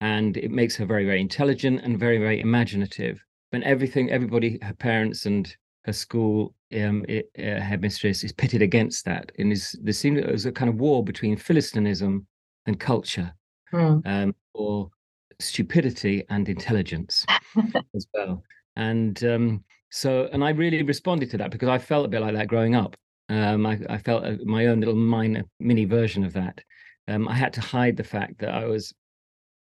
and 0.00 0.36
it 0.36 0.50
makes 0.50 0.76
her 0.76 0.86
very 0.86 1.04
very 1.04 1.20
intelligent 1.20 1.80
and 1.82 1.98
very 1.98 2.18
very 2.18 2.40
imaginative 2.40 3.20
and 3.52 3.64
everything 3.64 4.10
everybody 4.10 4.58
her 4.62 4.74
parents 4.74 5.26
and 5.26 5.56
her 5.84 5.92
school 5.92 6.54
um 6.74 7.04
it, 7.08 7.28
uh, 7.38 7.60
headmistress 7.60 8.22
is 8.22 8.32
pitted 8.32 8.62
against 8.62 9.04
that 9.04 9.32
and 9.38 9.52
is 9.52 9.76
there 9.82 9.92
seemed 9.92 10.18
there's 10.18 10.46
a 10.46 10.52
kind 10.52 10.68
of 10.68 10.76
war 10.76 11.02
between 11.02 11.36
philistinism 11.36 12.26
and 12.66 12.78
culture 12.78 13.32
Hmm. 13.72 13.98
um 14.04 14.34
or 14.54 14.90
stupidity 15.38 16.24
and 16.28 16.48
intelligence 16.48 17.24
as 17.94 18.06
well 18.14 18.42
and 18.80 19.22
um 19.24 19.62
so 19.90 20.28
and 20.32 20.42
i 20.42 20.50
really 20.50 20.82
responded 20.82 21.30
to 21.30 21.36
that 21.36 21.50
because 21.50 21.68
i 21.68 21.78
felt 21.78 22.06
a 22.06 22.08
bit 22.08 22.22
like 22.22 22.34
that 22.34 22.48
growing 22.48 22.74
up. 22.74 22.96
Um 23.28 23.66
i, 23.66 23.78
I 23.88 23.98
felt 23.98 24.24
a, 24.24 24.38
my 24.44 24.66
own 24.66 24.80
little 24.80 24.96
minor 24.96 25.44
mini 25.60 25.84
version 25.84 26.24
of 26.24 26.32
that. 26.32 26.60
Um 27.06 27.28
i 27.28 27.34
had 27.34 27.52
to 27.54 27.60
hide 27.60 27.96
the 27.96 28.10
fact 28.16 28.38
that 28.40 28.54
i 28.54 28.64
was 28.64 28.94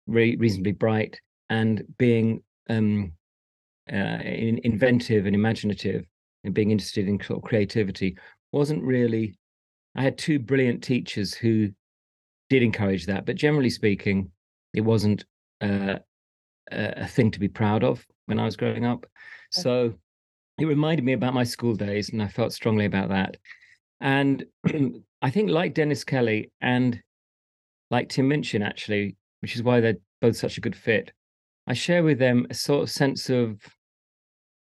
re- 0.07 0.37
reasonably 0.37 0.71
bright 0.71 1.19
and 1.49 1.83
being 1.97 2.41
um 2.69 3.13
uh, 3.91 4.21
in, 4.47 4.61
inventive 4.63 5.25
and 5.25 5.35
imaginative 5.35 6.05
and 6.45 6.53
being 6.53 6.71
interested 6.71 7.05
in 7.07 7.21
sort 7.21 7.43
of 7.43 7.49
creativity 7.49 8.17
wasn't 8.53 8.81
really 8.81 9.35
i 9.97 10.01
had 10.01 10.17
two 10.17 10.39
brilliant 10.39 10.81
teachers 10.81 11.33
who 11.33 11.69
did 12.49 12.63
encourage 12.63 13.05
that 13.05 13.25
but 13.25 13.35
generally 13.35 13.69
speaking 13.69 14.31
it 14.73 14.81
wasn't 14.81 15.25
uh, 15.59 15.97
a 16.71 17.07
thing 17.07 17.29
to 17.29 17.39
be 17.39 17.49
proud 17.49 17.83
of 17.83 18.05
when 18.25 18.39
i 18.39 18.45
was 18.45 18.55
growing 18.55 18.85
up. 18.85 19.05
So 19.51 19.93
it 20.59 20.65
reminded 20.65 21.05
me 21.05 21.13
about 21.13 21.33
my 21.33 21.43
school 21.43 21.75
days 21.75 22.09
and 22.09 22.21
i 22.21 22.27
felt 22.27 22.53
strongly 22.53 22.85
about 22.85 23.09
that. 23.09 23.37
And 24.01 24.45
i 25.21 25.29
think 25.29 25.49
like 25.49 25.73
dennis 25.73 26.03
kelly 26.03 26.51
and 26.59 27.01
like 27.89 28.09
tim 28.09 28.27
minchin 28.27 28.61
actually 28.61 29.15
which 29.41 29.55
is 29.55 29.63
why 29.63 29.79
they're 29.79 29.95
both 30.21 30.35
such 30.35 30.57
a 30.57 30.61
good 30.61 30.75
fit 30.75 31.13
i 31.65 31.73
share 31.73 32.03
with 32.03 32.19
them 32.19 32.45
a 32.49 32.53
sort 32.53 32.83
of 32.83 32.91
sense 32.91 33.29
of 33.29 33.57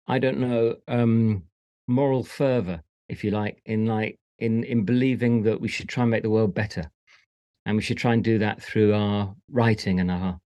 i 0.08 0.18
don't 0.18 0.40
know 0.40 0.76
um 0.88 1.44
moral 1.90 2.24
fervor 2.24 2.82
if 3.10 3.24
you 3.24 3.32
like 3.32 3.62
in 3.66 3.86
like 3.86 4.18
in 4.40 4.64
in 4.64 4.84
believing 4.84 5.44
that 5.44 5.60
we 5.60 5.68
should 5.68 5.90
try 5.90 6.04
and 6.04 6.12
make 6.12 6.24
the 6.24 6.30
world 6.30 6.54
better. 6.54 6.90
And 7.66 7.76
we 7.76 7.82
should 7.82 7.98
try 7.98 8.14
and 8.14 8.24
do 8.24 8.38
that 8.40 8.62
through 8.62 8.94
our 8.94 9.36
writing 9.52 10.00
and 10.00 10.10
our 10.10 10.40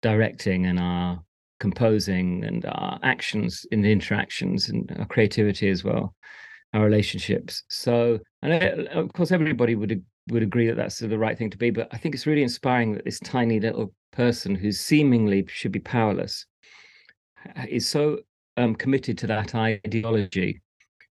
directing 0.00 0.66
and 0.66 0.78
our 0.78 1.22
composing 1.62 2.44
and 2.44 2.66
our 2.66 2.98
actions 3.02 3.64
in 3.70 3.82
the 3.82 3.92
interactions 3.92 4.68
and 4.68 4.94
our 4.98 5.06
creativity 5.06 5.68
as 5.68 5.84
well 5.84 6.14
our 6.74 6.84
relationships. 6.84 7.62
So 7.68 8.18
and 8.42 8.88
of 8.88 9.12
course 9.12 9.30
everybody 9.30 9.74
would 9.76 10.04
would 10.30 10.42
agree 10.42 10.66
that 10.66 10.76
that's 10.76 10.98
the 10.98 11.18
right 11.18 11.36
thing 11.36 11.50
to 11.50 11.58
be 11.58 11.70
but 11.70 11.88
i 11.90 11.96
think 11.96 12.14
it's 12.14 12.26
really 12.26 12.44
inspiring 12.44 12.92
that 12.92 13.04
this 13.04 13.18
tiny 13.20 13.58
little 13.58 13.92
person 14.12 14.54
who 14.54 14.70
seemingly 14.70 15.44
should 15.48 15.72
be 15.72 15.80
powerless 15.80 16.46
is 17.68 17.88
so 17.88 18.18
um, 18.56 18.74
committed 18.74 19.18
to 19.18 19.26
that 19.26 19.54
ideology 19.54 20.60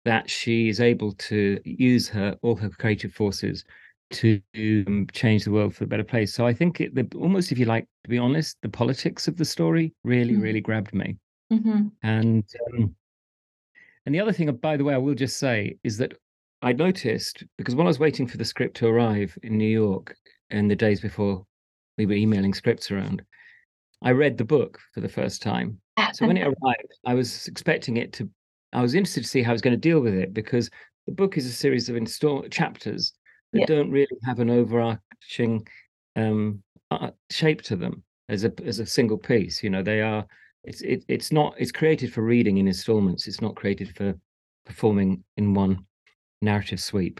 that 0.05 0.29
she 0.29 0.69
is 0.69 0.79
able 0.79 1.11
to 1.13 1.59
use 1.65 2.07
her 2.07 2.37
all 2.41 2.55
her 2.55 2.69
creative 2.69 3.13
forces 3.13 3.65
to 4.11 4.41
um, 4.55 5.07
change 5.11 5.43
the 5.43 5.51
world 5.51 5.75
for 5.75 5.83
a 5.83 5.87
better 5.87 6.03
place. 6.03 6.33
So 6.33 6.45
I 6.45 6.53
think 6.53 6.81
it, 6.81 6.93
the, 6.95 7.07
almost, 7.17 7.51
if 7.51 7.57
you 7.57 7.65
like, 7.65 7.87
to 8.03 8.09
be 8.09 8.17
honest, 8.17 8.57
the 8.61 8.69
politics 8.69 9.27
of 9.27 9.37
the 9.37 9.45
story 9.45 9.93
really, 10.03 10.35
Mm. 10.35 10.41
really 10.43 10.61
grabbed 10.61 10.93
me. 10.93 11.17
Mhm. 11.51 11.91
And 12.03 12.43
um, 12.73 12.95
and 14.05 14.13
the 14.13 14.19
other 14.19 14.33
thing, 14.33 14.53
by 14.57 14.77
the 14.77 14.83
way, 14.83 14.93
I 14.93 14.97
will 14.97 15.15
just 15.15 15.37
say 15.37 15.77
is 15.83 15.97
that 15.97 16.13
I 16.61 16.73
noticed 16.73 17.43
because 17.57 17.75
while 17.75 17.87
I 17.87 17.89
was 17.89 17.99
waiting 17.99 18.27
for 18.27 18.37
the 18.37 18.45
script 18.45 18.75
to 18.77 18.87
arrive 18.87 19.37
in 19.43 19.57
New 19.57 19.69
York 19.69 20.15
in 20.49 20.67
the 20.67 20.75
days 20.75 20.99
before 21.01 21.45
we 21.97 22.05
were 22.05 22.13
emailing 22.13 22.53
scripts 22.53 22.91
around, 22.91 23.23
I 24.01 24.11
read 24.11 24.37
the 24.37 24.45
book 24.45 24.79
for 24.93 25.01
the 25.01 25.09
first 25.09 25.41
time. 25.41 25.79
So 26.13 26.27
when 26.27 26.37
it 26.37 26.45
arrived, 26.47 26.93
I 27.05 27.13
was 27.13 27.47
expecting 27.47 27.97
it 27.97 28.13
to. 28.13 28.29
I 28.73 28.81
was 28.81 28.95
interested 28.95 29.23
to 29.23 29.29
see 29.29 29.43
how 29.43 29.51
I 29.51 29.53
was 29.53 29.61
going 29.61 29.75
to 29.75 29.89
deal 29.89 29.99
with 29.99 30.15
it 30.15 30.33
because 30.33 30.69
the 31.05 31.13
book 31.13 31.37
is 31.37 31.45
a 31.45 31.51
series 31.51 31.89
of 31.89 31.95
install 31.95 32.43
chapters 32.49 33.13
that 33.53 33.59
Yeah. 33.61 33.65
don't 33.65 33.91
really 33.91 34.17
have 34.25 34.39
an 34.39 34.49
overarching 34.49 35.67
um, 36.15 36.61
shape 37.29 37.61
to 37.63 37.75
them 37.75 38.03
as 38.29 38.43
a 38.43 38.53
as 38.65 38.79
a 38.79 38.85
single 38.85 39.17
piece. 39.17 39.63
You 39.63 39.69
know, 39.69 39.83
they 39.83 40.01
are. 40.01 40.25
It's 40.63 40.81
it, 40.81 41.03
it's 41.07 41.31
not. 41.31 41.55
It's 41.57 41.71
created 41.71 42.13
for 42.13 42.21
reading 42.23 42.57
in 42.57 42.67
installments. 42.67 43.27
It's 43.27 43.41
not 43.41 43.55
created 43.55 43.95
for 43.95 44.13
performing 44.65 45.23
in 45.37 45.53
one 45.53 45.85
narrative 46.41 46.79
sweep. 46.79 47.19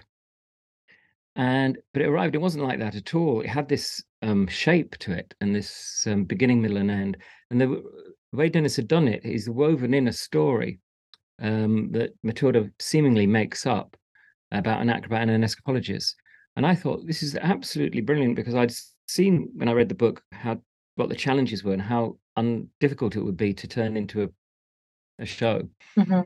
And 1.36 1.78
but 1.94 2.02
it 2.04 2.08
arrived. 2.08 2.36
It 2.36 2.42
wasn't 2.42 2.66
like 2.66 2.80
that 2.80 2.96
at 2.96 3.16
all. 3.16 3.42
It 3.42 3.48
had 3.50 3.68
this 3.68 4.04
um, 4.22 4.48
shape 4.48 4.98
to 5.00 5.12
it, 5.14 5.34
and 5.42 5.56
this 5.56 6.06
um, 6.08 6.26
beginning, 6.26 6.62
middle, 6.62 6.78
and 6.78 6.92
end. 6.92 7.18
And 7.50 7.60
the, 7.60 7.68
the 7.68 8.38
way 8.38 8.50
Dennis 8.50 8.76
had 8.76 8.88
done 8.88 9.08
it 9.08 9.26
is 9.26 9.50
woven 9.50 9.94
in 9.94 10.08
a 10.08 10.14
story 10.14 10.80
um, 11.42 11.92
that 11.92 12.14
Matilda 12.24 12.70
seemingly 12.80 13.26
makes 13.28 13.66
up 13.66 13.98
about 14.52 14.82
an 14.82 14.90
acrobat 14.90 15.24
and 15.24 15.32
an 15.32 15.42
escapologist. 15.42 16.14
And 16.56 16.66
I 16.66 16.76
thought 16.76 17.06
this 17.08 17.24
is 17.24 17.36
absolutely 17.36 18.02
brilliant 18.02 18.36
because 18.36 18.56
I'd 18.56 18.74
seen 19.08 19.50
when 19.56 19.68
I 19.70 19.74
read 19.74 19.90
the 19.90 19.96
book 19.96 20.22
how 20.32 20.62
what 20.96 21.10
the 21.10 21.16
challenges 21.16 21.64
were 21.64 21.74
and 21.74 21.82
how 21.82 22.18
un- 22.38 22.68
difficult 22.80 23.16
it 23.16 23.22
would 23.24 23.38
be 23.38 23.54
to 23.54 23.68
turn 23.68 23.98
into 23.98 24.24
a, 24.24 24.30
a 25.24 25.26
show. 25.26 25.68
Mhm. 25.98 26.26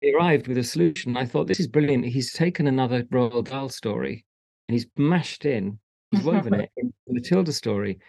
He 0.00 0.12
arrived 0.12 0.48
with 0.48 0.58
a 0.58 0.64
solution. 0.64 1.16
I 1.16 1.24
thought 1.24 1.46
this 1.46 1.60
is 1.60 1.68
brilliant. 1.68 2.04
He's 2.04 2.32
taken 2.32 2.66
another 2.66 3.04
Roald 3.04 3.48
Dahl 3.48 3.68
story 3.68 4.24
and 4.68 4.74
he's 4.74 4.86
mashed 4.96 5.44
in, 5.44 5.78
he's 6.10 6.22
woven 6.24 6.54
it 6.54 6.70
into 6.76 6.92
the 7.06 7.14
Matilda 7.14 7.52
story. 7.52 8.00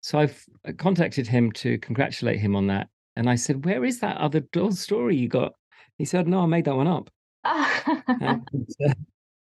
So 0.00 0.18
I've 0.20 0.44
I 0.64 0.72
contacted 0.72 1.26
him 1.26 1.50
to 1.52 1.78
congratulate 1.78 2.38
him 2.38 2.54
on 2.54 2.68
that. 2.68 2.88
And 3.16 3.28
I 3.28 3.34
said, 3.34 3.64
Where 3.64 3.84
is 3.84 3.98
that 4.00 4.16
other 4.18 4.40
Dahl 4.40 4.70
story 4.72 5.16
you 5.16 5.28
got? 5.28 5.52
He 5.98 6.04
said, 6.04 6.28
No, 6.28 6.42
I 6.42 6.46
made 6.46 6.66
that 6.66 6.76
one 6.76 6.86
up. 6.86 7.10
And, 8.20 8.46
uh, 8.86 8.92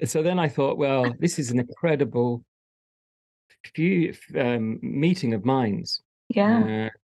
so 0.03 0.23
then 0.23 0.39
I 0.39 0.49
thought, 0.49 0.79
well, 0.79 1.13
this 1.19 1.39
is 1.39 1.51
an 1.51 1.61
incredible 1.61 2.45
few, 3.75 4.15
um, 4.39 4.79
meeting 4.83 5.35
of 5.35 5.45
minds 5.45 6.03
yeah. 6.29 6.87
uh, 6.87 6.99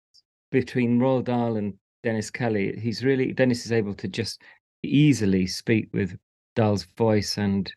between 0.50 0.98
Roald 0.98 1.24
Dahl 1.24 1.56
and 1.56 1.74
Dennis 2.02 2.30
Kelly. 2.30 2.78
He's 2.78 3.04
really 3.04 3.32
Dennis 3.32 3.66
is 3.66 3.72
able 3.72 3.94
to 3.94 4.08
just 4.08 4.40
easily 4.82 5.46
speak 5.46 5.88
with 5.92 6.16
Dahl's 6.56 6.84
voice 6.96 7.36
and 7.36 7.72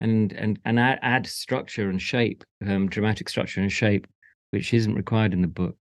and 0.00 0.32
and 0.32 0.58
and 0.64 0.78
add, 0.78 0.98
add 1.02 1.26
structure 1.26 1.88
and 1.88 2.00
shape, 2.00 2.44
um, 2.66 2.88
dramatic 2.88 3.28
structure 3.28 3.60
and 3.60 3.72
shape, 3.72 4.06
which 4.50 4.74
isn't 4.74 4.94
required 4.94 5.32
in 5.32 5.42
the 5.42 5.48
book. 5.48 5.76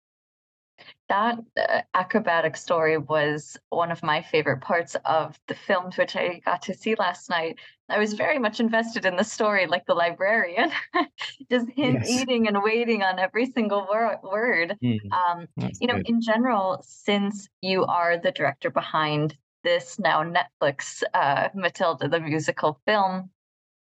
That 1.07 1.37
uh, 1.55 1.81
acrobatic 1.93 2.57
story 2.57 2.97
was 2.97 3.57
one 3.69 3.91
of 3.91 4.01
my 4.01 4.23
favorite 4.23 4.61
parts 4.61 4.95
of 5.05 5.39
the 5.47 5.53
films, 5.53 5.97
which 5.97 6.15
I 6.15 6.39
got 6.43 6.63
to 6.63 6.73
see 6.73 6.95
last 6.95 7.29
night. 7.29 7.59
I 7.89 7.99
was 7.99 8.13
very 8.13 8.39
much 8.39 8.59
invested 8.59 9.05
in 9.05 9.15
the 9.15 9.23
story, 9.23 9.67
like 9.67 9.85
the 9.85 9.93
librarian, 9.93 10.71
just 11.51 11.69
him 11.69 11.93
Yes. 11.93 12.09
eating 12.09 12.47
and 12.47 12.63
waiting 12.63 13.03
on 13.03 13.19
every 13.19 13.45
single 13.45 13.85
wor- 13.87 14.19
word. 14.23 14.77
Mm, 14.83 14.99
Um, 15.11 15.47
you 15.79 15.87
know, 15.87 15.95
good. 15.95 16.07
in 16.07 16.21
general, 16.21 16.81
since 16.87 17.47
you 17.61 17.85
are 17.85 18.17
the 18.17 18.31
director 18.31 18.71
behind 18.71 19.37
this 19.63 19.99
now 19.99 20.23
Netflix 20.23 21.03
uh, 21.13 21.49
Matilda 21.53 22.07
the 22.07 22.19
musical 22.19 22.79
film, 22.87 23.29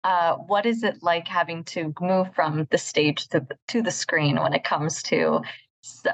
uh, 0.03 0.35
what 0.35 0.65
is 0.65 0.83
it 0.83 1.01
like 1.01 1.27
having 1.27 1.63
to 1.63 1.93
move 2.01 2.33
from 2.35 2.67
the 2.71 2.77
stage 2.77 3.27
to 3.29 3.39
the, 3.41 3.57
to 3.67 3.81
the 3.81 3.91
screen 3.91 4.39
when 4.39 4.53
it 4.53 4.63
comes 4.63 5.01
to 5.03 5.41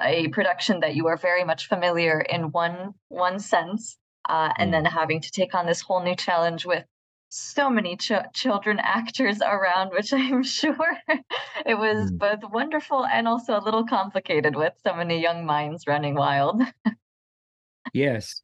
a 0.01 0.27
production 0.29 0.79
that 0.81 0.95
you 0.95 1.07
are 1.07 1.17
very 1.17 1.43
much 1.43 1.67
familiar 1.67 2.21
in 2.21 2.51
one 2.51 2.93
one 3.09 3.39
sense, 3.39 3.97
uh, 4.27 4.51
and 4.57 4.73
then 4.73 4.85
having 4.85 5.21
to 5.21 5.31
take 5.31 5.53
on 5.53 5.65
this 5.65 5.81
whole 5.81 6.03
new 6.03 6.15
challenge 6.15 6.65
with 6.65 6.85
so 7.29 7.69
many 7.69 7.95
ch- 7.95 8.11
children 8.33 8.79
actors 8.83 9.41
around, 9.41 9.91
which 9.91 10.13
I'm 10.13 10.43
sure 10.43 10.97
it 11.65 11.77
was 11.77 12.11
both 12.11 12.39
wonderful 12.51 13.05
and 13.05 13.27
also 13.27 13.57
a 13.57 13.61
little 13.63 13.85
complicated 13.85 14.55
with 14.55 14.73
so 14.85 14.93
many 14.93 15.21
young 15.21 15.45
minds 15.45 15.85
running 15.87 16.15
wild. 16.15 16.61
Yes. 17.93 18.43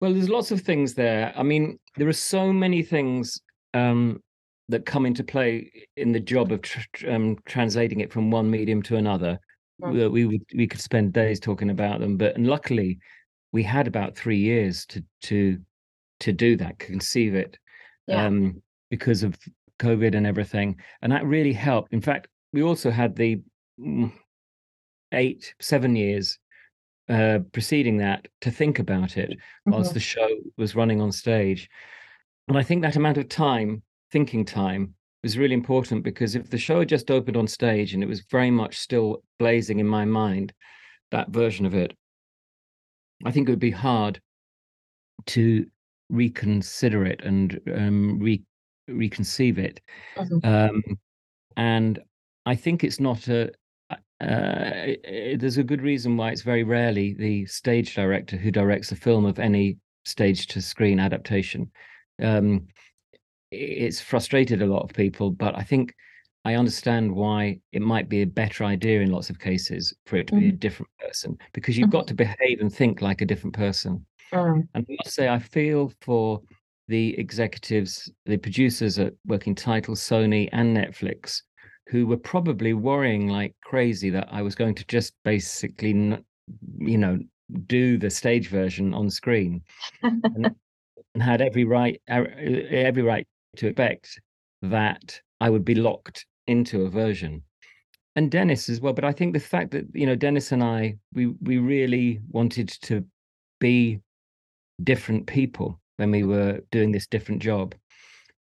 Well, 0.00 0.12
there's 0.12 0.28
lots 0.28 0.50
of 0.50 0.60
things 0.60 0.94
there. 0.94 1.32
I 1.36 1.42
mean, 1.42 1.78
there 1.96 2.08
are 2.08 2.12
so 2.12 2.52
many 2.52 2.82
things 2.82 3.40
um, 3.72 4.20
that 4.68 4.84
come 4.84 5.06
into 5.06 5.24
play 5.24 5.70
in 5.96 6.12
the 6.12 6.20
job 6.20 6.52
of 6.52 6.62
tr- 6.62 7.08
um, 7.08 7.36
translating 7.46 8.00
it 8.00 8.12
from 8.12 8.30
one 8.30 8.50
medium 8.50 8.82
to 8.82 8.96
another. 8.96 9.38
We, 9.78 10.08
we 10.08 10.24
would- 10.26 10.46
we 10.54 10.66
could 10.66 10.80
spend 10.80 11.12
days 11.12 11.38
talking 11.40 11.70
about 11.70 12.00
them, 12.00 12.16
but 12.16 12.34
and 12.36 12.46
luckily, 12.46 12.98
we 13.52 13.62
had 13.62 13.86
about 13.86 14.16
three 14.16 14.38
years 14.38 14.84
to 14.86 15.04
to 15.22 15.58
to 16.20 16.32
do 16.32 16.56
that, 16.56 16.78
conceive 16.78 17.34
it, 17.34 17.58
Yeah. 18.06 18.24
um, 18.26 18.62
because 18.90 19.22
of 19.22 19.38
COVID 19.78 20.14
and 20.14 20.26
everything, 20.26 20.80
and 21.02 21.12
that 21.12 21.26
really 21.26 21.52
helped. 21.52 21.92
In 21.92 22.00
fact, 22.00 22.28
we 22.54 22.62
also 22.62 22.90
had 22.90 23.14
the 23.16 23.42
mm, 23.78 24.10
eight, 25.12 25.54
seven 25.60 25.94
years 25.94 26.38
uh, 27.08 27.38
preceding 27.52 27.96
that 27.98 28.26
to 28.40 28.50
think 28.50 28.78
about 28.78 29.16
it 29.16 29.38
whilst 29.66 29.90
Mhm. 29.90 29.94
the 29.94 30.00
show 30.00 30.28
was 30.56 30.74
running 30.74 31.00
on 31.00 31.12
stage. 31.12 31.70
And 32.48 32.58
I 32.58 32.62
think 32.62 32.82
that 32.82 32.96
amount 32.96 33.18
of 33.18 33.28
time, 33.28 33.82
thinking 34.12 34.44
time, 34.44 34.94
was 35.22 35.38
really 35.38 35.54
important 35.54 36.04
because 36.04 36.34
if 36.34 36.50
the 36.50 36.58
show 36.58 36.80
had 36.80 36.88
just 36.88 37.10
opened 37.10 37.36
on 37.36 37.46
stage 37.48 37.94
and 37.94 38.02
it 38.02 38.08
was 38.08 38.20
very 38.30 38.50
much 38.50 38.78
still 38.78 39.22
blazing 39.38 39.78
in 39.80 39.86
my 39.86 40.04
mind, 40.04 40.52
that 41.10 41.30
version 41.30 41.66
of 41.66 41.74
it, 41.74 41.96
I 43.24 43.30
think 43.32 43.48
it 43.48 43.52
would 43.52 43.58
be 43.58 43.70
hard 43.70 44.20
to 45.26 45.66
reconsider 46.10 47.04
it 47.04 47.20
and 47.24 47.60
um, 47.74 48.18
re- 48.20 48.44
reconceive 48.88 49.58
it. 49.58 49.80
Mhm. 50.16 50.44
Um, 50.44 50.82
and 51.56 51.98
I 52.44 52.54
think 52.54 52.84
it's 52.84 53.00
not 53.00 53.28
a. 53.28 53.52
Uh, 54.20 54.72
i- 54.74 54.98
i- 55.06 55.36
there's 55.36 55.58
a 55.58 55.64
good 55.64 55.82
reason 55.82 56.16
why 56.16 56.30
it's 56.30 56.42
very 56.42 56.62
rarely 56.64 57.12
the 57.14 57.44
stage 57.46 57.94
director 57.94 58.36
who 58.36 58.50
directs 58.50 58.90
a 58.92 58.96
film 58.96 59.26
of 59.26 59.38
any 59.38 59.76
stage 60.04 60.46
to 60.46 60.60
screen 60.62 60.98
adaptation. 60.98 61.70
Um, 62.22 62.66
it's 63.50 64.00
frustrated 64.00 64.62
a 64.62 64.66
lot 64.66 64.82
of 64.82 64.94
people, 64.94 65.30
but 65.30 65.54
I 65.56 65.62
think 65.62 65.94
I 66.44 66.54
understand 66.54 67.12
why 67.12 67.60
it 67.72 67.82
might 67.82 68.08
be 68.08 68.22
a 68.22 68.26
better 68.26 68.64
idea 68.64 69.00
in 69.00 69.10
lots 69.10 69.30
of 69.30 69.38
cases 69.38 69.92
for 70.06 70.16
it 70.16 70.28
to 70.28 70.36
be 70.36 70.48
a 70.48 70.52
Mhm. 70.52 70.60
different 70.60 70.90
person 71.00 71.36
because 71.52 71.76
you've 71.76 71.90
got 71.90 72.06
to 72.06 72.14
behave 72.14 72.60
and 72.60 72.72
think 72.72 73.02
like 73.02 73.20
a 73.20 73.26
different 73.26 73.54
person. 73.54 74.06
Mm. 74.32 74.66
And 74.74 74.86
I 74.88 74.96
must 75.04 75.14
say, 75.14 75.28
I 75.28 75.38
feel 75.40 75.92
for 76.00 76.40
the 76.88 77.18
executives, 77.18 78.10
the 78.26 78.36
producers 78.36 78.98
at 78.98 79.12
Working 79.26 79.56
Title, 79.56 79.94
Sony, 79.96 80.48
and 80.52 80.74
Netflix, 80.76 81.42
who 81.88 82.06
were 82.06 82.16
probably 82.16 82.72
worrying 82.72 83.28
like 83.28 83.54
crazy 83.62 84.10
that 84.10 84.28
I 84.30 84.42
was 84.42 84.54
going 84.54 84.74
to 84.76 84.84
just 84.86 85.14
basically, 85.24 86.18
you 86.78 86.98
know, 86.98 87.18
do 87.66 87.96
the 87.96 88.10
stage 88.10 88.48
version 88.48 88.92
on 88.92 89.10
screen, 89.10 89.62
and, 90.02 90.54
had 91.20 91.40
every 91.40 91.64
right, 91.64 92.00
er- 92.10 92.34
every 92.70 93.02
right 93.02 93.26
to 93.56 93.68
expect 93.68 94.20
that 94.62 95.20
I 95.40 95.48
would 95.48 95.64
be 95.64 95.74
locked 95.74 96.26
into 96.46 96.82
a 96.82 96.90
version. 96.90 97.42
And 98.16 98.30
Dennis 98.30 98.68
as 98.68 98.80
well, 98.80 98.92
but 98.92 99.04
I 99.04 99.12
think 99.12 99.32
the 99.32 99.40
fact 99.40 99.70
that 99.72 99.86
you 99.92 100.06
know 100.06 100.16
Dennis 100.16 100.52
and 100.52 100.62
I, 100.62 100.96
we 101.14 101.26
we 101.42 101.58
really 101.58 102.20
wanted 102.30 102.68
to 102.82 103.04
be 103.60 104.00
different 104.82 105.26
people 105.26 105.80
when 105.96 106.10
we 106.10 106.24
were 106.24 106.60
doing 106.70 106.92
this 106.92 107.06
different 107.06 107.40
job 107.40 107.74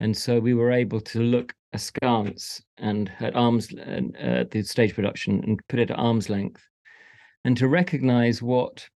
and 0.01 0.17
so 0.17 0.39
we 0.39 0.55
were 0.55 0.71
able 0.71 0.99
to 0.99 1.19
look 1.19 1.53
askance 1.73 2.61
and 2.77 3.11
at 3.19 3.35
arms 3.35 3.73
uh, 3.73 4.43
the 4.51 4.63
stage 4.63 4.93
production 4.93 5.43
and 5.43 5.59
put 5.69 5.79
it 5.79 5.91
at 5.91 5.97
arm's 5.99 6.29
length 6.29 6.67
and 7.45 7.57
to 7.57 7.67
recognize 7.67 8.41
what 8.41 8.87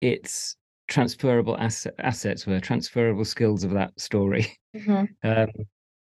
its 0.00 0.56
transferable 0.88 1.56
asset, 1.58 1.94
assets 1.98 2.46
were 2.46 2.60
transferable 2.60 3.24
skills 3.24 3.64
of 3.64 3.70
that 3.72 3.98
story 3.98 4.46
Mhm. 4.74 5.08
um, 5.24 5.48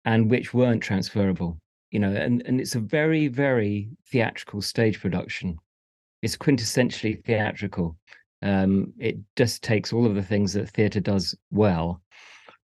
and 0.06 0.30
which 0.32 0.54
weren't 0.54 0.84
transferable 0.84 1.60
you 1.92 2.00
know 2.00 2.12
and 2.12 2.42
and 2.46 2.60
it's 2.62 2.76
a 2.76 2.80
very 2.80 3.28
very 3.28 3.90
theatrical 4.08 4.62
stage 4.62 5.00
production 5.02 5.58
it's 6.22 6.38
quintessentially 6.38 7.24
theatrical 7.26 7.98
um, 8.44 8.94
it 9.00 9.16
just 9.38 9.64
takes 9.64 9.94
all 9.94 10.06
of 10.06 10.16
the 10.16 10.22
things 10.22 10.52
that 10.54 10.70
theatre 10.70 11.00
does 11.00 11.34
well, 11.50 12.02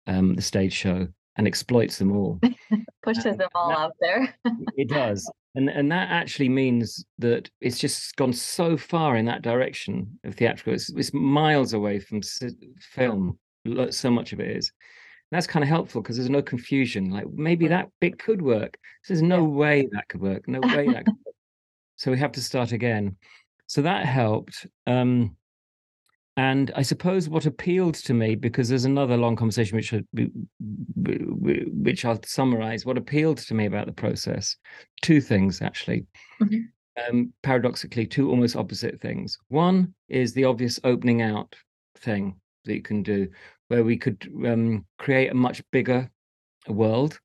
um, 0.09 0.35
the 0.35 0.43
stage 0.43 0.73
show, 0.73 1.07
and 1.41 1.49
exploits 1.49 1.97
them 1.97 2.15
all. 2.15 2.39
Pushes 3.03 3.39
them 3.39 3.49
all 3.55 3.73
out 3.73 3.95
there. 3.99 4.35
it 4.77 4.91
does, 4.91 5.31
and 5.55 5.71
and 5.71 5.91
that 5.91 6.11
actually 6.11 6.51
means 6.51 7.03
that 7.19 7.49
it's 7.63 7.79
just 7.79 8.15
gone 8.17 8.35
so 8.35 8.77
far 8.77 9.17
in 9.17 9.25
that 9.25 9.41
direction 9.41 10.21
of 10.25 10.35
theatrical. 10.35 10.75
It's, 10.75 10.91
it's 10.91 11.15
miles 11.15 11.73
away 11.73 11.99
from 11.99 12.21
film. 12.79 13.39
So 13.89 14.11
much 14.11 14.35
of 14.35 14.41
it 14.41 14.55
is. 14.55 14.71
That's 15.33 15.47
kind 15.47 15.63
of 15.63 15.69
helpful 15.71 16.03
because 16.03 16.17
there's 16.17 16.29
no 16.29 16.43
confusion. 16.43 17.11
Like 17.11 17.27
maybe 17.33 17.69
that 17.69 17.89
bit 18.03 18.19
could 18.19 18.43
work. 18.43 18.77
There's 19.09 19.23
no 19.23 19.45
way 19.45 19.89
that 19.93 20.09
could 20.09 20.21
work. 20.21 20.47
No 20.47 20.61
way 20.61 20.89
that 20.89 21.05
could 21.07 21.15
work. 21.25 21.35
So 21.97 22.11
we 22.11 22.19
have 22.19 22.33
to 22.33 22.43
start 22.43 22.73
again. 22.73 23.17
So 23.67 23.81
that 23.83 24.05
helped. 24.05 24.67
Um, 24.87 25.37
and 26.37 26.71
I 26.77 26.83
suppose 26.83 27.29
what 27.29 27.47
appealed 27.47 27.95
to 27.97 28.15
me, 28.15 28.35
because 28.35 28.69
there's 28.69 28.85
another 28.85 29.17
long 29.17 29.37
conversation 29.37 29.77
which 29.77 29.93
I, 29.93 30.03
which 30.97 32.05
I'll 32.05 32.21
summarize. 32.25 32.87
What 32.87 32.99
appealed 32.99 33.39
to 33.39 33.55
me 33.55 33.67
about 33.67 33.87
the 33.87 33.93
process, 33.93 34.57
two 35.03 35.21
things 35.21 35.61
actually. 35.61 36.07
Mhm. 36.41 36.69
Um, 37.09 37.33
paradoxically, 37.43 38.07
two 38.07 38.29
almost 38.29 38.57
opposite 38.57 39.01
things. 39.01 39.39
One 39.49 39.95
is 40.09 40.35
the 40.35 40.45
obvious 40.45 40.79
opening 40.85 41.23
out 41.23 41.55
thing 41.97 42.39
that 42.65 42.75
you 42.75 42.83
can 42.83 43.03
do, 43.03 43.29
where 43.69 43.85
we 43.85 43.97
could 43.97 44.29
um, 44.47 44.85
create 44.99 45.31
a 45.31 45.35
much 45.35 45.63
bigger 45.71 46.11
world 46.69 47.19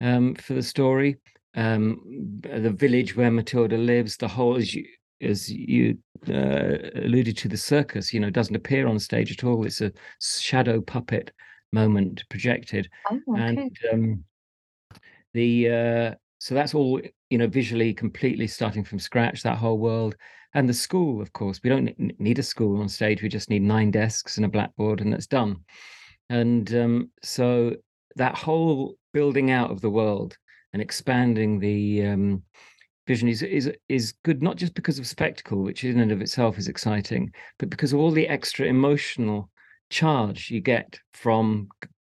um, 0.00 0.34
for 0.34 0.54
the 0.54 0.62
story. 0.62 1.16
Um, 1.54 2.38
the 2.42 2.70
village 2.70 3.16
where 3.16 3.30
Matilda 3.30 3.78
lives, 3.78 4.16
the 4.16 4.28
whole, 4.28 4.56
as 4.56 4.74
you 4.74 4.84
as 5.20 5.50
you 5.50 5.98
uh, 6.28 6.76
alluded 6.96 7.36
to, 7.38 7.48
the 7.48 7.56
circus, 7.56 8.12
you 8.12 8.20
know, 8.20 8.30
doesn't 8.30 8.56
appear 8.56 8.86
on 8.86 8.98
stage 8.98 9.32
at 9.32 9.44
all. 9.44 9.64
It's 9.64 9.80
a 9.80 9.92
shadow 10.20 10.80
puppet 10.80 11.32
moment 11.72 12.24
projected, 12.28 12.88
Oh, 13.10 13.20
okay. 13.32 13.58
and 13.58 13.78
um, 13.92 14.24
the 15.34 15.70
uh, 15.70 16.14
so 16.38 16.54
that's 16.54 16.74
all 16.74 17.00
you 17.30 17.38
know 17.38 17.46
visually 17.46 17.92
completely 17.92 18.46
starting 18.46 18.84
from 18.84 18.98
scratch. 18.98 19.42
That 19.42 19.58
whole 19.58 19.78
world 19.78 20.16
and 20.54 20.68
the 20.68 20.74
school, 20.74 21.20
of 21.20 21.32
course, 21.32 21.60
we 21.62 21.70
don't 21.70 21.92
need 22.20 22.38
a 22.38 22.42
school 22.42 22.80
on 22.80 22.88
stage. 22.88 23.22
We 23.22 23.28
just 23.28 23.50
need 23.50 23.62
nine 23.62 23.90
desks 23.90 24.36
and 24.36 24.46
a 24.46 24.48
blackboard, 24.48 25.00
and 25.00 25.12
that's 25.12 25.26
done. 25.26 25.56
And 26.30 26.72
um, 26.74 27.10
so 27.22 27.76
that 28.16 28.36
whole 28.36 28.96
building 29.12 29.50
out 29.50 29.70
of 29.70 29.80
the 29.80 29.90
world 29.90 30.36
and 30.72 30.80
expanding 30.82 31.58
the 31.58 32.06
um, 32.06 32.42
vision 33.06 33.28
is 33.28 33.42
is 33.42 33.70
is 33.88 34.14
good 34.24 34.42
not 34.42 34.56
just 34.56 34.74
because 34.74 34.98
of 34.98 35.06
spectacle, 35.06 35.62
which 35.62 35.84
in 35.84 36.00
and 36.00 36.12
of 36.12 36.20
itself 36.20 36.58
is 36.58 36.68
exciting, 36.68 37.32
but 37.58 37.70
because 37.70 37.92
of 37.92 38.00
all 38.00 38.10
the 38.10 38.28
extra 38.28 38.66
emotional 38.66 39.50
charge 39.90 40.50
you 40.50 40.60
get 40.60 40.98
from 41.14 41.68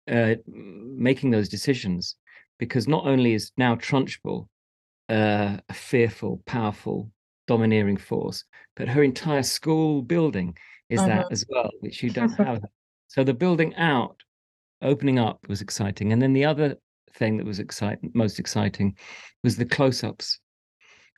uh, 0.10 0.36
making 0.48 1.32
those 1.32 1.50
decisions. 1.50 2.16
Because 2.60 2.88
not 2.88 3.06
only 3.06 3.36
is 3.36 3.52
now 3.58 3.76
Trunchbull 3.76 4.48
uh, 5.10 5.58
a 5.70 5.74
fearful, 5.74 6.42
powerful, 6.48 7.12
domineering 7.48 7.98
force, 7.98 8.44
but 8.76 8.88
her 8.88 9.04
entire 9.04 9.44
school 9.44 10.02
building 10.02 10.58
is 10.90 11.00
that 11.06 11.28
Mhm. 11.28 11.32
as 11.32 11.46
well, 11.50 11.70
which 11.82 12.02
you 12.02 12.10
don't 12.10 12.36
have. 12.48 12.64
So 13.08 13.24
the 13.24 13.34
building 13.34 13.76
out, 13.76 14.24
opening 14.82 15.20
up 15.20 15.48
was 15.48 15.62
exciting, 15.62 16.14
and 16.14 16.22
then 16.22 16.34
the 16.34 16.46
other 16.46 16.78
thing 17.14 17.38
that 17.38 17.46
was 17.46 17.60
exciting, 17.60 18.12
most 18.16 18.40
exciting, 18.40 18.98
was 19.44 19.56
the 19.56 19.66
close-ups, 19.66 20.40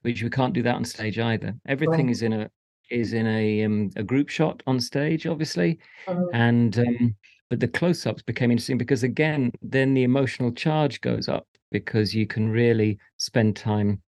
which 0.04 0.24
we 0.24 0.30
can't 0.30 0.54
do 0.54 0.62
that 0.64 0.76
on 0.76 0.86
stage 0.86 1.20
either. 1.20 1.56
Everything 1.68 2.06
Right. 2.08 2.12
is 2.12 2.22
in 2.22 2.34
a 2.34 2.50
is 2.90 3.14
in 3.14 3.28
a 3.28 3.64
um, 3.66 3.92
a 3.98 4.04
group 4.04 4.30
shot 4.30 4.64
on 4.66 4.80
stage, 4.80 5.28
obviously, 5.28 5.78
Mhm. 6.08 6.30
and 6.34 6.80
um, 6.80 7.16
but 7.50 7.60
the 7.60 7.68
close-ups 7.68 8.24
became 8.24 8.50
interesting 8.52 8.78
because 8.80 9.04
again, 9.04 9.52
then 9.62 9.94
the 9.94 10.04
emotional 10.04 10.52
charge 10.52 11.00
goes 11.02 11.28
up 11.28 11.48
because 11.72 12.16
you 12.16 12.26
can 12.26 12.50
really 12.50 12.98
spend 13.18 13.56
time 13.56 14.02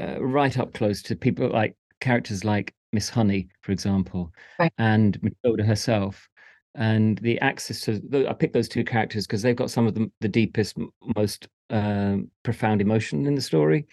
uh, 0.00 0.22
right 0.22 0.56
up 0.58 0.72
close 0.72 1.02
to 1.02 1.16
people 1.16 1.48
like 1.48 1.76
characters 2.00 2.44
like 2.44 2.74
Miss 2.92 3.08
Honey, 3.08 3.48
for 3.62 3.72
example, 3.72 4.32
Right. 4.58 4.72
and 4.78 5.20
Matilda 5.22 5.64
herself. 5.64 6.28
and 6.74 7.18
the 7.18 7.38
access 7.40 7.82
to 7.82 7.98
the, 7.98 8.26
I 8.26 8.32
picked 8.32 8.54
those 8.54 8.66
two 8.68 8.82
characters 8.82 9.26
because 9.26 9.42
they've 9.42 9.54
got 9.54 9.70
some 9.70 9.86
of 9.86 9.94
the, 9.94 10.10
the 10.22 10.28
deepest, 10.28 10.78
most 11.16 11.46
um, 11.68 12.30
profound 12.44 12.80
emotion 12.80 13.26
in 13.26 13.34
the 13.34 13.42
story, 13.42 13.86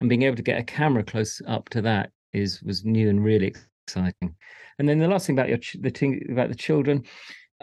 and 0.00 0.08
being 0.08 0.22
able 0.22 0.36
to 0.36 0.42
get 0.42 0.58
a 0.58 0.64
camera 0.64 1.02
close 1.02 1.40
up 1.46 1.68
to 1.70 1.82
that 1.82 2.10
is 2.32 2.62
was 2.62 2.84
new 2.84 3.08
and 3.08 3.24
really 3.24 3.54
exciting. 3.86 4.34
And 4.78 4.88
then 4.88 4.98
the 4.98 5.08
last 5.08 5.26
thing 5.26 5.38
about 5.38 5.48
your 5.48 5.58
the 5.80 5.90
thing 5.90 6.26
about 6.30 6.48
the 6.48 6.54
children, 6.54 7.04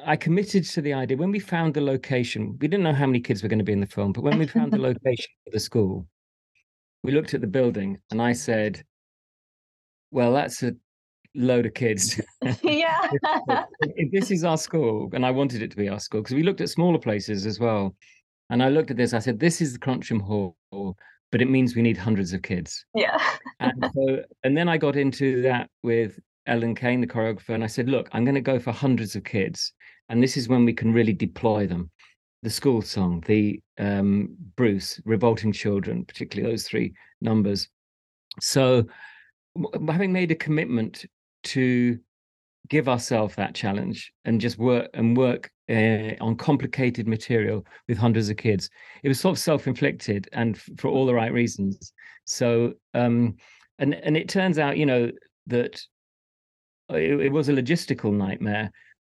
I 0.04 0.16
committed 0.16 0.66
to 0.66 0.82
the 0.82 0.94
idea 0.94 1.18
when 1.18 1.32
we 1.32 1.40
found 1.40 1.74
the 1.74 1.82
location. 1.82 2.58
We 2.60 2.68
didn't 2.68 2.84
know 2.84 2.94
how 2.94 3.06
many 3.06 3.20
kids 3.20 3.44
were 3.44 3.50
going 3.50 3.60
to 3.60 3.66
be 3.66 3.74
in 3.74 3.82
the 3.82 3.88
film, 3.88 4.14
but 4.14 4.24
when 4.24 4.40
we 4.40 4.48
found 4.48 4.72
the 4.72 4.78
location 4.90 5.32
for 5.44 5.52
the 5.52 5.60
school, 5.60 6.08
we 7.04 7.12
looked 7.12 7.34
at 7.34 7.42
the 7.42 7.48
building, 7.48 8.00
and 8.10 8.22
I 8.22 8.34
said, 8.34 8.84
"Well, 10.12 10.34
that's 10.34 10.64
a 10.64 10.74
load 11.36 11.66
of 11.68 11.76
kids." 11.76 12.20
yeah. 12.64 13.10
if 13.82 14.12
this 14.12 14.32
is 14.32 14.44
our 14.44 14.58
school, 14.58 15.10
and 15.14 15.26
I 15.26 15.32
wanted 15.32 15.62
it 15.62 15.72
to 15.72 15.78
be 15.78 15.90
our 15.90 16.00
school 16.00 16.22
because 16.22 16.36
we 16.36 16.44
looked 16.44 16.62
at 16.62 16.70
smaller 16.70 17.00
places 17.00 17.46
as 17.46 17.60
well. 17.60 17.96
And 18.50 18.62
I 18.62 18.70
looked 18.70 18.92
at 18.92 18.98
this, 18.98 19.14
I 19.14 19.20
said, 19.20 19.40
this 19.40 19.62
is 19.62 19.74
the 19.74 19.80
Crunchem 19.80 20.22
Hall, 20.22 20.56
but 21.34 21.42
it 21.42 21.50
means 21.50 21.76
we 21.76 21.82
need 21.82 21.98
hundreds 21.98 22.32
of 22.32 22.44
kids. 22.44 22.86
Yeah. 22.94 23.18
And 23.60 23.90
so, 23.96 24.24
and 24.44 24.56
then 24.56 24.70
I 24.70 24.78
got 24.78 24.96
into 24.96 25.42
that 25.42 25.68
with 25.82 26.20
Ellen 26.46 26.76
Kane, 26.76 27.02
the 27.02 27.08
choreographer, 27.08 27.56
and 27.56 27.64
I 27.64 27.68
said, 27.68 27.90
look, 27.90 28.08
I'm 28.12 28.24
going 28.24 28.36
to 28.36 28.42
go 28.42 28.60
for 28.60 28.72
hundreds 28.72 29.16
of 29.16 29.24
kids. 29.24 29.74
And 30.10 30.22
this 30.22 30.38
is 30.38 30.48
when 30.48 30.64
we 30.64 30.74
can 30.74 30.94
really 30.94 31.12
deploy 31.12 31.66
them. 31.66 31.90
The 32.44 32.52
school 32.52 32.84
song, 32.84 33.24
the 33.26 33.60
um, 33.80 34.36
Bruce, 34.56 35.02
Revolting 35.06 35.52
Children, 35.52 36.06
particularly 36.06 36.52
those 36.52 36.68
three 36.68 36.94
numbers. 37.20 37.68
So, 38.40 38.84
w- 39.60 39.92
having 39.92 40.14
made 40.14 40.30
a 40.30 40.36
commitment 40.36 41.04
to 41.46 41.98
give 42.70 42.88
ourselves 42.88 43.34
that 43.38 43.56
challenge 43.56 44.14
and 44.24 44.40
just 44.40 44.60
work 44.60 44.88
and 44.94 45.18
work 45.18 45.50
uh, 45.70 46.14
on 46.24 46.36
complicated 46.36 47.08
material 47.08 47.66
with 47.88 47.98
hundreds 47.98 48.30
of 48.30 48.38
kids. 48.38 48.70
It 49.04 49.08
was 49.08 49.20
sort 49.20 49.36
of 49.38 49.40
self-inflicted 49.40 50.30
and 50.34 50.56
f- 50.56 50.70
for 50.78 50.90
all 50.90 51.06
the 51.06 51.14
right 51.14 51.32
reasons. 51.32 51.94
So, 52.26 52.74
um, 52.94 53.36
and 53.80 53.94
and 53.96 54.16
it 54.18 54.30
turns 54.30 54.60
out, 54.60 54.78
you 54.78 54.86
know, 54.86 55.12
that 55.48 55.82
it, 56.90 57.20
it 57.20 57.32
was 57.32 57.50
a 57.50 57.54
logistical 57.54 58.14
nightmare, 58.14 58.72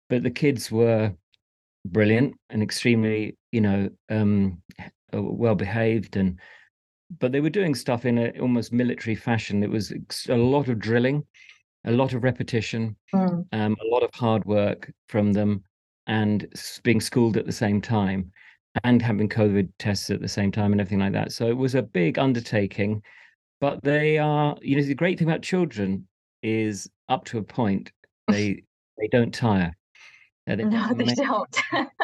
but 0.09 0.23
the 0.23 0.31
kids 0.31 0.71
were 0.71 1.13
brilliant 1.87 2.35
and 2.51 2.63
extremely, 2.63 3.37
you 3.53 3.61
know, 3.61 3.89
um, 4.11 4.63
well 5.13 5.55
behaved 5.55 6.17
and. 6.17 6.39
But 7.19 7.33
they 7.33 7.41
were 7.41 7.51
doing 7.51 7.75
stuff 7.75 8.05
in 8.05 8.19
a 8.19 8.31
almost 8.39 8.73
military 8.73 9.17
fashion. 9.17 9.65
It 9.65 9.71
was 9.71 9.93
a 10.29 10.37
lot 10.37 10.69
of 10.69 10.79
drilling, 10.79 11.27
a 11.85 11.91
lot 11.91 12.13
of 12.15 12.23
repetition, 12.23 12.95
Mm. 13.13 13.47
um, 13.51 13.77
a 13.83 13.87
lot 13.93 14.05
of 14.05 14.11
hard 14.15 14.45
work 14.45 14.93
from 15.09 15.33
them, 15.33 15.65
and 16.07 16.47
being 16.83 17.01
schooled 17.01 17.37
at 17.37 17.47
the 17.47 17.53
same 17.53 17.81
time, 17.81 18.31
and 18.85 19.01
having 19.03 19.29
COVID 19.29 19.69
tests 19.79 20.11
at 20.11 20.21
the 20.21 20.29
same 20.29 20.51
time, 20.53 20.73
and 20.73 20.81
everything 20.81 21.01
like 21.01 21.13
that. 21.13 21.33
So 21.33 21.47
it 21.49 21.57
was 21.57 21.75
a 21.75 21.83
big 21.83 22.19
undertaking. 22.19 23.03
But 23.61 23.83
they 23.83 24.17
are, 24.17 24.57
you 24.63 24.77
know, 24.77 24.83
the 24.83 24.95
great 24.95 25.19
thing 25.19 25.29
about 25.29 25.43
children 25.43 26.07
is 26.43 26.89
up 27.11 27.25
to 27.27 27.39
a 27.39 27.43
point, 27.43 27.93
they 28.29 28.63
they 28.99 29.09
don't 29.09 29.35
tire. 29.35 29.77
Uh, 30.49 30.57
they've 30.57 30.67
No, 30.67 30.89
they 30.95 31.03
immense- 31.05 31.19
don't. 31.21 31.57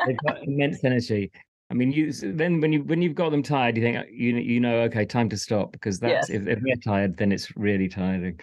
they've 0.07 0.17
got 0.27 0.43
immense 0.47 0.85
energy. 0.85 1.31
I 1.71 1.75
mean, 1.75 1.91
you 1.91 2.13
then 2.13 2.61
when 2.61 2.73
you 2.73 2.85
when 2.85 3.03
you've 3.03 3.15
got 3.17 3.31
them 3.31 3.43
tired, 3.43 3.77
you 3.77 3.83
think 3.83 4.07
you 4.11 4.37
you 4.37 4.61
know, 4.61 4.81
okay, 4.83 5.05
time 5.05 5.29
to 5.31 5.37
stop 5.37 5.73
because 5.73 5.99
that's 5.99 6.29
Yes. 6.29 6.41
if, 6.43 6.47
if 6.47 6.61
they're 6.63 6.77
tired, 6.85 7.17
then 7.17 7.33
it's 7.33 7.57
really 7.57 7.89
tiring. 7.89 8.39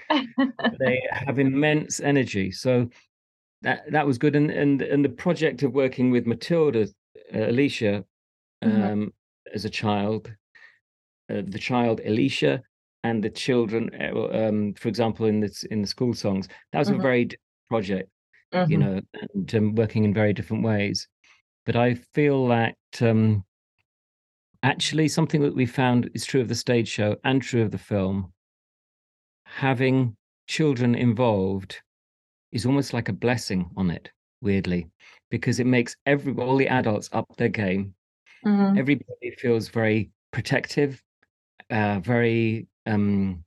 They 0.80 1.02
have 1.12 1.40
immense 1.40 2.00
energy, 2.02 2.52
so 2.52 2.90
that 3.64 3.92
that 3.92 4.08
was 4.08 4.18
good. 4.18 4.36
And 4.36 4.52
and 4.52 4.82
and 4.82 5.04
the 5.06 5.10
project 5.10 5.64
of 5.64 5.74
working 5.74 6.12
with 6.12 6.28
Matilda, 6.28 6.84
uh, 7.34 7.38
Alisha, 7.38 8.06
Mhm. 8.64 8.94
um, 8.94 9.14
as 9.54 9.66
a 9.66 9.70
child, 9.70 10.36
uh, 11.30 11.42
the 11.46 11.60
child 11.60 12.02
Alisha, 12.06 12.62
and 13.04 13.24
the 13.24 13.30
children, 13.30 13.90
uh, 14.02 14.48
um, 14.48 14.74
for 14.76 14.88
example, 14.90 15.26
in 15.26 15.40
the 15.42 15.68
in 15.72 15.82
the 15.82 15.88
school 15.88 16.14
songs, 16.14 16.48
that 16.72 16.80
was 16.80 16.90
Mhm. 16.90 16.96
a 16.98 17.00
very 17.00 17.26
different 17.26 17.42
project 17.70 18.10
you 18.66 18.78
Mhm. 18.78 18.80
know, 18.80 19.02
and 19.34 19.56
um, 19.56 19.76
working 19.76 20.06
in 20.06 20.14
very 20.14 20.34
different 20.34 20.64
ways. 20.64 21.08
But 21.66 21.76
I 21.76 21.96
feel 21.96 22.48
that 22.48 22.78
um, 23.02 23.46
actually 24.64 25.08
something 25.08 25.42
that 25.42 25.56
we 25.56 25.66
found 25.66 26.10
is 26.14 26.26
true 26.26 26.42
of 26.42 26.48
the 26.48 26.56
stage 26.56 26.88
show 26.88 27.18
and 27.24 27.42
true 27.42 27.62
of 27.62 27.72
the 27.72 27.78
film. 27.78 28.34
Having 29.46 30.18
children 30.48 30.96
involved 30.96 31.82
is 32.54 32.66
almost 32.66 32.94
like 32.94 33.10
a 33.10 33.14
blessing 33.14 33.70
on 33.76 33.90
it, 33.90 34.10
weirdly, 34.42 34.88
because 35.30 35.60
it 35.60 35.68
makes 35.68 35.96
every 36.06 36.34
all 36.36 36.56
the 36.56 36.68
adults 36.68 37.10
up 37.12 37.26
their 37.36 37.50
game. 37.50 37.94
Mhm. 38.46 38.78
Everybody 38.78 39.32
feels 39.38 39.68
very 39.68 40.12
protective, 40.32 41.02
uh, 41.70 42.00
very 42.00 42.68
um, 42.86 43.44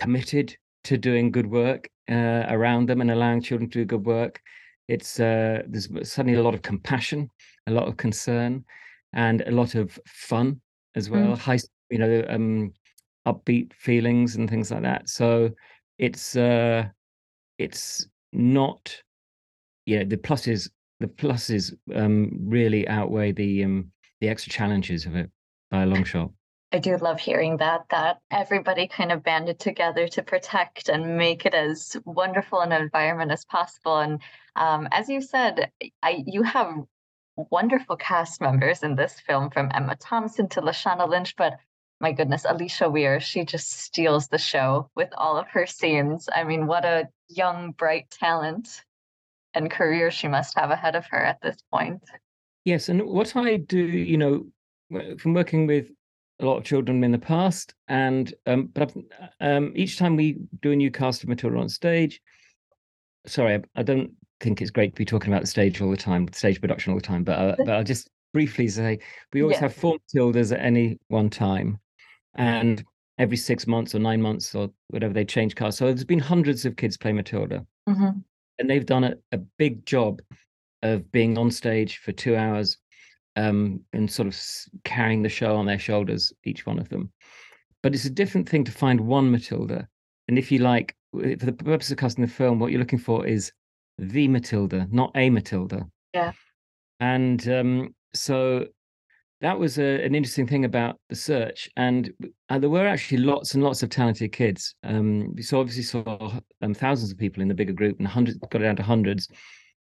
committed 0.00 0.56
to 0.84 0.98
doing 0.98 1.30
good 1.30 1.46
work 1.46 1.88
uh, 2.10 2.44
around 2.48 2.88
them 2.88 3.00
and 3.00 3.10
allowing 3.10 3.40
children 3.40 3.70
to 3.70 3.80
do 3.80 3.84
good 3.84 4.04
work. 4.04 4.40
It's 4.88 5.20
uh, 5.20 5.62
there's 5.68 5.88
suddenly 6.10 6.38
a 6.38 6.42
lot 6.42 6.54
of 6.54 6.62
compassion, 6.62 7.30
a 7.68 7.70
lot 7.70 7.86
of 7.86 7.96
concern, 7.96 8.64
and 9.12 9.42
a 9.42 9.52
lot 9.52 9.76
of 9.76 9.98
fun 10.06 10.60
as 10.96 11.08
well. 11.08 11.36
Mm. 11.36 11.38
High, 11.38 11.58
you 11.90 11.98
know, 11.98 12.24
um, 12.28 12.72
upbeat 13.26 13.72
feelings 13.74 14.34
and 14.34 14.50
things 14.50 14.72
like 14.72 14.82
that. 14.82 15.08
So 15.08 15.50
it's 15.98 16.34
uh, 16.34 16.88
it's 17.58 18.09
not, 18.32 18.96
yeah. 19.86 20.04
The 20.04 20.16
pluses, 20.16 20.70
the 21.00 21.06
pluses 21.06 21.74
um, 21.94 22.30
really 22.40 22.86
outweigh 22.88 23.32
the 23.32 23.64
um, 23.64 23.92
the 24.20 24.28
extra 24.28 24.52
challenges 24.52 25.06
of 25.06 25.16
it 25.16 25.30
by 25.70 25.82
a 25.82 25.86
long 25.86 26.04
shot. 26.04 26.30
I 26.72 26.78
do 26.78 26.96
love 26.98 27.18
hearing 27.18 27.56
that 27.56 27.86
that 27.90 28.18
everybody 28.30 28.86
kind 28.86 29.10
of 29.10 29.24
banded 29.24 29.58
together 29.58 30.06
to 30.08 30.22
protect 30.22 30.88
and 30.88 31.16
make 31.18 31.44
it 31.44 31.54
as 31.54 31.96
wonderful 32.04 32.60
an 32.60 32.70
environment 32.70 33.32
as 33.32 33.44
possible. 33.44 33.98
And 33.98 34.20
um, 34.54 34.88
as 34.92 35.08
you 35.08 35.20
said, 35.20 35.70
I 36.02 36.22
you 36.26 36.42
have 36.44 36.74
wonderful 37.50 37.96
cast 37.96 38.40
members 38.40 38.82
in 38.82 38.94
this 38.94 39.18
film, 39.20 39.50
from 39.50 39.70
Emma 39.74 39.96
Thompson 39.96 40.48
to 40.50 40.60
Lashana 40.60 41.08
Lynch, 41.08 41.34
but 41.36 41.54
my 42.00 42.12
goodness, 42.12 42.44
Alisha 42.44 42.90
Weir, 42.90 43.20
she 43.20 43.44
just 43.44 43.70
steals 43.70 44.28
the 44.28 44.38
show 44.38 44.90
with 44.94 45.10
all 45.16 45.36
of 45.36 45.48
her 45.48 45.66
scenes. 45.66 46.28
I 46.34 46.44
mean, 46.44 46.66
what 46.66 46.84
a 46.84 47.08
young, 47.30 47.72
bright 47.72 48.10
talent 48.10 48.84
and 49.54 49.70
career 49.70 50.10
she 50.10 50.28
must 50.28 50.58
have 50.58 50.70
ahead 50.70 50.96
of 50.96 51.06
her 51.06 51.22
at 51.22 51.40
this 51.42 51.56
point. 51.72 52.02
Yes, 52.64 52.88
and 52.88 53.02
what 53.02 53.34
I 53.36 53.56
do, 53.56 53.78
you 53.78 54.18
know, 54.18 54.46
from 55.18 55.34
working 55.34 55.66
with 55.66 55.88
a 56.40 56.44
lot 56.44 56.58
of 56.58 56.64
children 56.64 57.02
in 57.04 57.12
the 57.12 57.18
past, 57.18 57.74
and 57.88 58.32
um, 58.46 58.66
but 58.72 58.82
I've, 58.82 58.96
um, 59.40 59.72
each 59.74 59.98
time 59.98 60.16
we 60.16 60.38
do 60.62 60.72
a 60.72 60.76
new 60.76 60.90
cast 60.90 61.22
of 61.22 61.28
Matilda 61.28 61.58
on 61.58 61.68
stage, 61.68 62.20
sorry, 63.26 63.54
I, 63.54 63.62
I 63.76 63.82
don't 63.82 64.12
think 64.40 64.60
it's 64.60 64.70
great 64.70 64.94
to 64.94 64.98
be 64.98 65.04
talking 65.04 65.32
about 65.32 65.42
the 65.42 65.48
stage 65.48 65.80
all 65.80 65.90
the 65.90 65.96
time, 65.96 66.28
stage 66.32 66.60
production 66.60 66.92
all 66.92 66.98
the 66.98 67.04
time, 67.04 67.24
but 67.24 67.38
uh, 67.38 67.56
but 67.64 67.70
I'll 67.70 67.84
just 67.84 68.10
briefly 68.32 68.68
say 68.68 69.00
we 69.32 69.42
always 69.42 69.56
Yeah. 69.56 69.62
have 69.62 69.74
four 69.74 69.96
Matildas 70.14 70.52
at 70.52 70.60
any 70.60 70.98
one 71.08 71.30
time, 71.30 71.78
and 72.34 72.84
every 73.20 73.36
six 73.36 73.66
months 73.66 73.94
or 73.94 73.98
nine 73.98 74.20
months 74.22 74.54
or 74.54 74.70
whatever 74.88 75.12
they 75.14 75.24
change 75.24 75.54
cars. 75.54 75.76
So 75.76 75.84
there's 75.86 76.04
been 76.04 76.18
hundreds 76.18 76.64
of 76.64 76.76
kids 76.76 76.96
play 76.96 77.12
Matilda 77.12 77.66
Mhm. 77.88 78.24
and 78.58 78.70
they've 78.70 78.86
done 78.86 79.04
a, 79.04 79.14
a 79.32 79.38
big 79.58 79.84
job 79.86 80.20
of 80.82 81.10
being 81.12 81.36
on 81.38 81.50
stage 81.50 81.98
for 81.98 82.12
two 82.12 82.34
hours 82.34 82.78
um, 83.36 83.80
and 83.92 84.10
sort 84.10 84.26
of 84.26 84.36
carrying 84.84 85.22
the 85.22 85.28
show 85.28 85.54
on 85.56 85.66
their 85.66 85.78
shoulders, 85.78 86.32
each 86.44 86.66
one 86.66 86.78
of 86.78 86.88
them. 86.88 87.12
But 87.82 87.94
it's 87.94 88.06
a 88.06 88.10
different 88.10 88.48
thing 88.48 88.64
to 88.64 88.72
find 88.72 89.00
one 89.00 89.30
Matilda. 89.30 89.86
And 90.28 90.38
if 90.38 90.50
you 90.50 90.58
like, 90.58 90.96
for 91.12 91.36
the 91.36 91.52
purpose 91.52 91.90
of 91.90 91.98
casting 91.98 92.24
the 92.24 92.30
film, 92.30 92.58
what 92.58 92.70
you're 92.70 92.80
looking 92.80 92.98
for 92.98 93.26
is 93.26 93.52
the 93.98 94.28
Matilda, 94.28 94.88
not 94.90 95.12
a 95.14 95.28
Matilda. 95.30 95.86
Yeah. 96.14 96.32
And 97.00 97.46
um, 97.48 97.94
so 98.14 98.66
that 99.40 99.58
was 99.58 99.78
a, 99.78 100.04
an 100.04 100.14
interesting 100.14 100.46
thing 100.46 100.64
about 100.64 100.98
the 101.08 101.16
search. 101.16 101.68
And 101.76 102.12
uh, 102.48 102.58
there 102.58 102.70
were 102.70 102.86
actually 102.86 103.18
lots 103.18 103.54
and 103.54 103.62
lots 103.62 103.82
of 103.82 103.88
talented 103.88 104.32
kids. 104.32 104.74
Um, 104.82 105.34
we 105.34 105.42
saw 105.42 105.60
obviously 105.60 105.82
saw 105.82 106.38
um, 106.62 106.74
thousands 106.74 107.10
of 107.10 107.18
people 107.18 107.42
in 107.42 107.48
the 107.48 107.54
bigger 107.54 107.72
group 107.72 107.98
and 107.98 108.06
hundreds 108.06 108.38
got 108.38 108.60
down 108.60 108.76
to 108.76 108.82
hundreds 108.82 109.28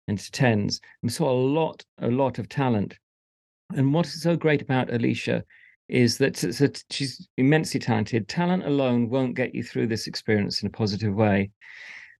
and 0.07 0.17
to 0.17 0.31
tens. 0.31 0.79
We 1.03 1.09
saw 1.09 1.29
a 1.31 1.41
lot, 1.41 1.83
a 1.99 2.07
lot 2.07 2.39
of 2.39 2.47
talent. 2.47 2.97
And 3.75 3.93
what 3.93 4.07
is 4.07 4.21
so 4.21 4.35
great 4.35 4.61
about 4.61 4.87
Alisha 4.87 5.43
is 5.89 6.17
that, 6.19 6.43
s- 6.43 6.59
that 6.59 6.83
she's 6.89 7.27
immensely 7.37 7.79
talented. 7.79 8.27
Talent 8.27 8.65
alone 8.65 9.09
won't 9.09 9.35
get 9.35 9.53
you 9.53 9.63
through 9.63 9.87
this 9.87 10.07
experience 10.07 10.61
in 10.61 10.67
a 10.67 10.71
positive 10.71 11.13
way. 11.13 11.51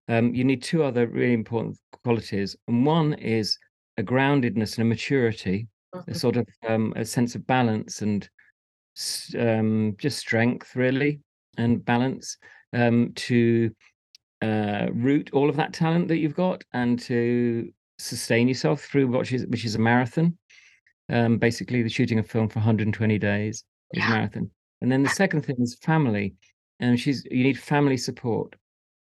Um, 0.08 0.34
you 0.34 0.44
need 0.44 0.62
two 0.62 0.84
other 0.84 1.08
really 1.08 1.34
important 1.34 1.78
qualities. 2.04 2.56
And 2.68 2.86
one 2.86 3.14
is 3.14 3.58
a 3.98 4.04
groundedness 4.04 4.78
and 4.78 4.86
a 4.86 4.90
maturity, 4.90 5.68
a 6.08 6.14
sort 6.14 6.38
of 6.38 6.48
um, 6.68 6.94
a 6.96 7.06
sense 7.06 7.36
of 7.36 7.46
balance 7.48 8.02
and 8.02 8.30
um, 9.38 9.96
just 9.98 10.18
strength, 10.18 10.76
really, 10.76 11.22
and 11.58 11.84
balance 11.84 12.38
um, 12.74 13.12
to 13.16 13.72
uh, 14.42 14.88
root 14.94 15.30
all 15.34 15.50
of 15.50 15.56
that 15.58 15.74
talent 15.74 16.08
that 16.08 16.18
you've 16.18 16.36
got 16.36 16.64
and 16.74 17.00
to 17.00 17.70
sustain 17.98 18.48
yourself 18.48 18.82
through 18.82 19.08
which 19.08 19.34
is 19.34 19.46
which 19.48 19.66
is 19.66 19.76
a 19.76 19.80
marathon. 19.80 20.38
Um, 21.12 21.38
basically, 21.38 21.82
the 21.82 21.90
shooting 21.90 22.20
a 22.20 22.24
film 22.24 22.50
for 22.50 22.60
120 22.60 23.18
days 23.18 23.64
is 23.94 24.04
a 24.04 24.10
marathon. 24.10 24.50
And 24.82 24.92
then 24.92 25.04
the 25.04 25.10
second 25.10 25.46
thing 25.46 25.58
is 25.60 25.76
family, 25.82 26.36
and 26.80 27.00
she's 27.00 27.26
you 27.30 27.44
need 27.44 27.60
family 27.60 27.98
support. 27.98 28.56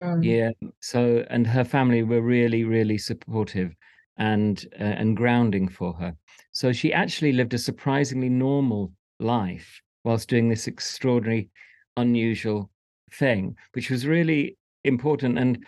Mm. 0.02 0.24
Yeah. 0.24 0.70
So 0.80 1.24
and 1.30 1.46
her 1.46 1.64
family 1.64 2.02
were 2.02 2.22
really 2.22 2.64
really 2.64 2.98
supportive 2.98 3.74
and 4.20 4.66
uh, 4.78 4.84
and 4.84 5.16
grounding 5.16 5.66
for 5.66 5.92
her. 5.94 6.14
So 6.52 6.72
she 6.72 6.92
actually 6.92 7.32
lived 7.32 7.54
a 7.54 7.58
surprisingly 7.58 8.28
normal 8.28 8.92
life 9.18 9.80
whilst 10.04 10.28
doing 10.28 10.48
this 10.48 10.66
extraordinary, 10.66 11.48
unusual 11.96 12.70
thing, 13.12 13.56
which 13.72 13.90
was 13.90 14.06
really 14.06 14.56
important. 14.84 15.38
And 15.38 15.64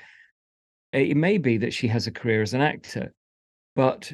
it 0.93 1.17
may 1.17 1.39
be 1.39 1.57
that 1.59 1.73
she 1.73 1.89
has 1.89 2.07
a 2.07 2.13
career 2.13 2.43
as 2.43 2.55
an 2.55 2.61
actor, 2.61 3.13
but 3.75 4.13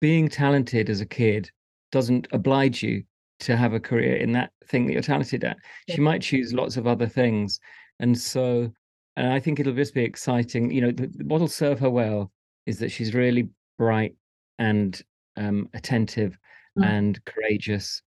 being 0.00 0.28
talented 0.28 0.88
as 0.88 1.00
a 1.00 1.06
kid 1.06 1.50
doesn't 1.90 2.28
oblige 2.32 2.82
you 2.82 3.02
to 3.40 3.56
have 3.56 3.72
a 3.72 3.80
career 3.80 4.16
in 4.16 4.32
that 4.32 4.52
thing 4.68 4.86
that 4.86 4.92
you're 4.92 5.02
talented 5.02 5.42
at. 5.44 5.56
She 5.90 6.00
might 6.00 6.22
choose 6.22 6.54
lots 6.54 6.76
of 6.76 6.86
other 6.86 7.08
things. 7.08 7.58
And 7.98 8.16
so, 8.16 8.70
and 9.16 9.32
I 9.32 9.40
think 9.40 9.58
it'll 9.58 9.74
just 9.74 9.94
be 9.94 10.04
exciting. 10.04 10.70
You 10.70 10.80
know, 10.82 10.92
the, 10.92 11.10
what'll 11.24 11.48
serve 11.48 11.80
her 11.80 11.90
well 11.90 12.30
is 12.66 12.78
that 12.78 12.90
she's 12.90 13.14
really 13.14 13.48
bright 13.78 14.14
and 14.58 15.00
um, 15.36 15.68
attentive 15.74 16.38
Mm. 16.78 16.86
and 16.86 17.24
courageous. 17.26 18.00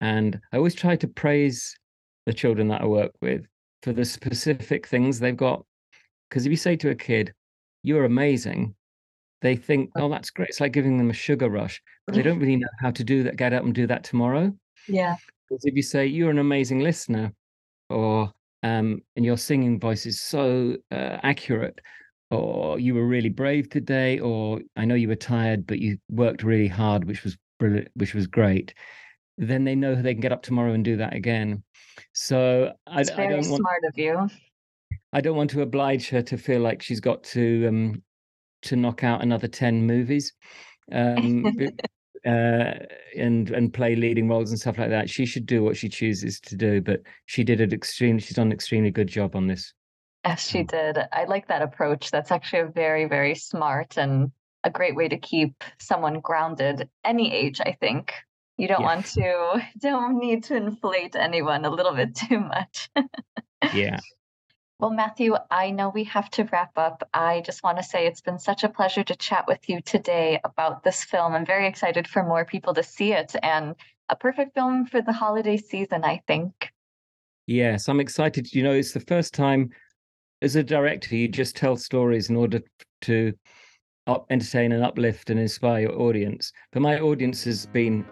And 0.00 0.40
I 0.52 0.56
always 0.56 0.74
try 0.74 0.96
to 0.96 1.06
praise 1.06 1.78
the 2.26 2.32
children 2.32 2.66
that 2.68 2.80
I 2.80 2.86
work 2.86 3.12
with 3.22 3.46
for 3.84 3.92
the 3.92 4.04
specific 4.04 4.88
things 4.88 5.20
they've 5.20 5.36
got. 5.36 5.64
Because 6.28 6.44
if 6.44 6.50
you 6.50 6.56
say 6.56 6.74
to 6.74 6.90
a 6.90 6.94
kid, 6.96 7.32
you're 7.84 8.04
amazing, 8.04 8.74
they 9.42 9.54
think, 9.54 9.90
oh, 9.96 10.08
that's 10.08 10.30
great. 10.30 10.48
It's 10.48 10.60
like 10.60 10.72
giving 10.72 10.98
them 10.98 11.10
a 11.10 11.12
sugar 11.12 11.48
rush, 11.48 11.80
but 12.04 12.16
they 12.16 12.22
don't 12.22 12.38
really 12.40 12.56
know 12.56 12.66
how 12.80 12.90
to 12.90 13.04
do 13.04 13.22
that, 13.22 13.36
get 13.36 13.52
up 13.52 13.62
and 13.62 13.72
do 13.72 13.86
that 13.86 14.02
tomorrow. 14.02 14.52
Yeah. 14.88 15.14
Because 15.48 15.64
if 15.64 15.76
you 15.76 15.82
say, 15.82 16.04
you're 16.04 16.30
an 16.30 16.38
amazing 16.40 16.80
listener, 16.80 17.32
or 17.90 18.32
um, 18.64 19.02
and 19.14 19.24
your 19.24 19.36
singing 19.36 19.78
voice 19.78 20.04
is 20.04 20.20
so 20.20 20.76
uh, 20.90 21.18
accurate, 21.22 21.78
or 22.34 22.78
you 22.78 22.94
were 22.94 23.06
really 23.06 23.28
brave 23.28 23.68
today, 23.70 24.18
or 24.18 24.60
I 24.76 24.84
know 24.84 24.94
you 24.94 25.08
were 25.08 25.16
tired, 25.16 25.66
but 25.66 25.78
you 25.78 25.98
worked 26.10 26.42
really 26.42 26.68
hard, 26.68 27.04
which 27.04 27.24
was 27.24 27.36
brilliant, 27.58 27.88
which 27.94 28.14
was 28.14 28.26
great. 28.26 28.74
Then 29.38 29.64
they 29.64 29.74
know 29.74 29.94
they 29.94 30.14
can 30.14 30.20
get 30.20 30.32
up 30.32 30.42
tomorrow 30.42 30.72
and 30.72 30.84
do 30.84 30.96
that 30.96 31.14
again. 31.14 31.62
So 32.12 32.72
I, 32.86 33.00
It's 33.00 33.10
I 33.10 33.16
very 33.16 33.28
don't 33.30 33.50
want 33.50 33.62
smart 33.62 33.82
of 33.88 33.98
you. 33.98 34.28
I 35.12 35.20
don't 35.20 35.36
want 35.36 35.50
to 35.50 35.62
oblige 35.62 36.08
her 36.10 36.22
to 36.22 36.36
feel 36.36 36.60
like 36.60 36.82
she's 36.82 37.00
got 37.00 37.22
to 37.24 37.66
um 37.68 38.02
to 38.62 38.76
knock 38.76 39.04
out 39.04 39.22
another 39.22 39.46
10 39.46 39.86
movies 39.86 40.32
um 40.92 41.44
uh 42.26 42.72
and 43.16 43.50
and 43.50 43.74
play 43.74 43.94
leading 43.94 44.28
roles 44.28 44.50
and 44.50 44.58
stuff 44.58 44.78
like 44.78 44.90
that. 44.90 45.10
She 45.10 45.26
should 45.26 45.46
do 45.46 45.62
what 45.62 45.76
she 45.76 45.88
chooses 45.88 46.40
to 46.40 46.56
do, 46.56 46.80
but 46.80 47.00
she 47.26 47.44
did 47.44 47.60
an 47.60 47.72
extremely 47.72 48.20
she's 48.20 48.36
done 48.36 48.48
an 48.48 48.52
extremely 48.52 48.90
good 48.90 49.08
job 49.08 49.36
on 49.36 49.46
this. 49.46 49.72
Yes, 50.24 50.48
she 50.48 50.60
Mm. 50.64 50.68
did. 50.68 50.98
I 51.12 51.24
like 51.24 51.48
that 51.48 51.62
approach. 51.62 52.10
That's 52.10 52.30
actually 52.30 52.60
a 52.60 52.66
very, 52.66 53.04
very 53.04 53.34
smart 53.34 53.98
and 53.98 54.32
a 54.64 54.70
great 54.70 54.96
way 54.96 55.08
to 55.08 55.18
keep 55.18 55.62
someone 55.78 56.20
grounded 56.20 56.88
any 57.04 57.32
age, 57.32 57.60
I 57.60 57.72
think. 57.72 58.14
You 58.56 58.68
don't 58.68 58.80
Yeah. 58.80 58.86
want 58.86 59.06
to, 59.06 59.62
don't 59.78 60.18
need 60.18 60.44
to 60.44 60.56
inflate 60.56 61.14
anyone 61.16 61.64
a 61.64 61.70
little 61.70 61.92
bit 61.94 62.14
too 62.28 62.40
much. 62.40 62.88
Yeah. 63.74 63.98
Well, 64.78 64.90
Matthew, 64.90 65.36
I 65.50 65.70
know 65.70 65.90
we 65.90 66.04
have 66.04 66.30
to 66.32 66.44
wrap 66.44 66.76
up. 66.76 67.08
I 67.14 67.42
just 67.42 67.62
want 67.62 67.78
to 67.78 67.84
say 67.84 68.06
it's 68.06 68.20
been 68.20 68.38
such 68.38 68.64
a 68.64 68.68
pleasure 68.68 69.04
to 69.04 69.16
chat 69.16 69.46
with 69.46 69.68
you 69.68 69.80
today 69.82 70.40
about 70.42 70.82
this 70.82 71.04
film. 71.04 71.34
I'm 71.34 71.46
very 71.46 71.66
excited 71.66 72.08
for 72.08 72.22
more 72.24 72.44
people 72.44 72.74
to 72.74 72.82
see 72.82 73.12
it 73.12 73.34
and 73.42 73.76
a 74.08 74.16
perfect 74.16 74.54
film 74.54 74.86
for 74.86 75.00
the 75.00 75.12
holiday 75.12 75.56
season, 75.56 76.04
I 76.04 76.22
think. 76.26 76.72
Yes, 77.46 77.88
I'm 77.88 78.00
excited. 78.00 78.52
You 78.52 78.62
know, 78.62 78.72
it's 78.72 78.92
the 78.92 79.00
first 79.00 79.32
time 79.32 79.70
as 80.44 80.56
a 80.56 80.62
director 80.62 81.16
you 81.16 81.26
just 81.26 81.56
tell 81.56 81.76
stories 81.76 82.28
in 82.30 82.36
order 82.36 82.60
to 83.00 83.32
up, 84.06 84.26
entertain 84.30 84.72
and 84.72 84.84
uplift 84.84 85.30
and 85.30 85.40
inspire 85.40 85.80
your 85.82 85.98
audience. 85.98 86.52
But 86.72 86.82
my 86.82 87.00
audience 87.00 87.42
has 87.44 87.64
been 87.66 88.04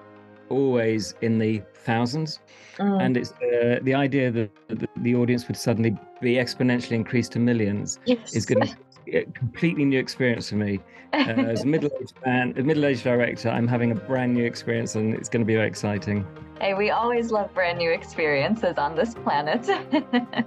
always 0.49 1.14
in 1.21 1.38
the 1.38 1.62
thousands, 1.85 2.40
Mm. 2.79 3.03
and 3.03 3.16
it's 3.18 3.33
uh, 3.33 3.81
the 3.83 3.95
idea 3.95 4.31
that 4.31 4.51
the, 4.68 4.88
the 4.97 5.14
audience 5.14 5.47
would 5.47 5.57
suddenly 5.57 5.95
be 6.23 6.35
exponentially 6.37 6.92
increased 6.92 7.33
to 7.33 7.38
millions 7.38 7.99
Yes. 8.07 8.35
is 8.35 8.47
going 8.47 8.66
to 8.66 8.75
a 9.07 9.25
completely 9.33 9.85
new 9.85 9.99
experience 9.99 10.49
for 10.51 10.57
me. 10.57 10.81
Uh, 11.12 11.17
as 11.17 11.62
a 11.62 11.67
middle-aged 11.75 12.15
man, 12.25 12.55
a 12.57 12.62
middle-aged 12.62 13.05
director, 13.05 13.49
I'm 13.49 13.69
having 13.69 13.91
a 13.93 13.95
brand 13.95 14.35
new 14.35 14.45
experience, 14.45 14.95
and 14.95 15.15
it's 15.15 15.29
going 15.29 15.43
to 15.43 15.47
be 15.47 15.55
very 15.55 15.69
exciting. 15.69 16.27
Hey, 16.61 16.75
we 16.75 16.91
always 16.91 17.31
love 17.31 17.53
brand 17.55 17.79
new 17.79 17.91
experiences 17.91 18.79
on 18.79 18.95
this 18.95 19.15
planet. 19.15 19.69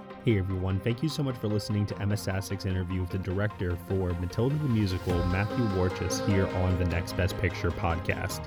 Hey 0.26 0.38
everyone, 0.38 0.80
thank 0.80 1.04
you 1.04 1.08
so 1.08 1.22
much 1.22 1.36
for 1.36 1.46
listening 1.46 1.86
to 1.86 2.02
Emma 2.02 2.16
Sassik's 2.16 2.66
interview 2.66 3.00
with 3.00 3.10
the 3.10 3.18
director 3.18 3.78
for 3.86 4.12
Matilda 4.14 4.56
the 4.56 4.68
Musical, 4.68 5.14
Matthew 5.26 5.64
Warchus, 5.66 6.26
here 6.26 6.48
on 6.48 6.76
the 6.80 6.84
Next 6.86 7.16
Best 7.16 7.38
Picture 7.38 7.70
podcast. 7.70 8.40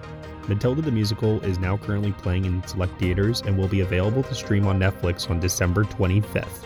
Matilda 0.50 0.82
the 0.82 0.92
Musical 0.92 1.40
is 1.46 1.58
now 1.58 1.78
currently 1.78 2.12
playing 2.12 2.44
in 2.44 2.62
select 2.68 3.00
theaters 3.00 3.40
and 3.44 3.58
will 3.58 3.70
be 3.70 3.80
available 3.80 4.24
to 4.24 4.36
stream 4.36 4.68
on 4.68 4.78
Netflix 4.78 5.30
on 5.30 5.40
December 5.40 5.86
25th. 5.86 6.66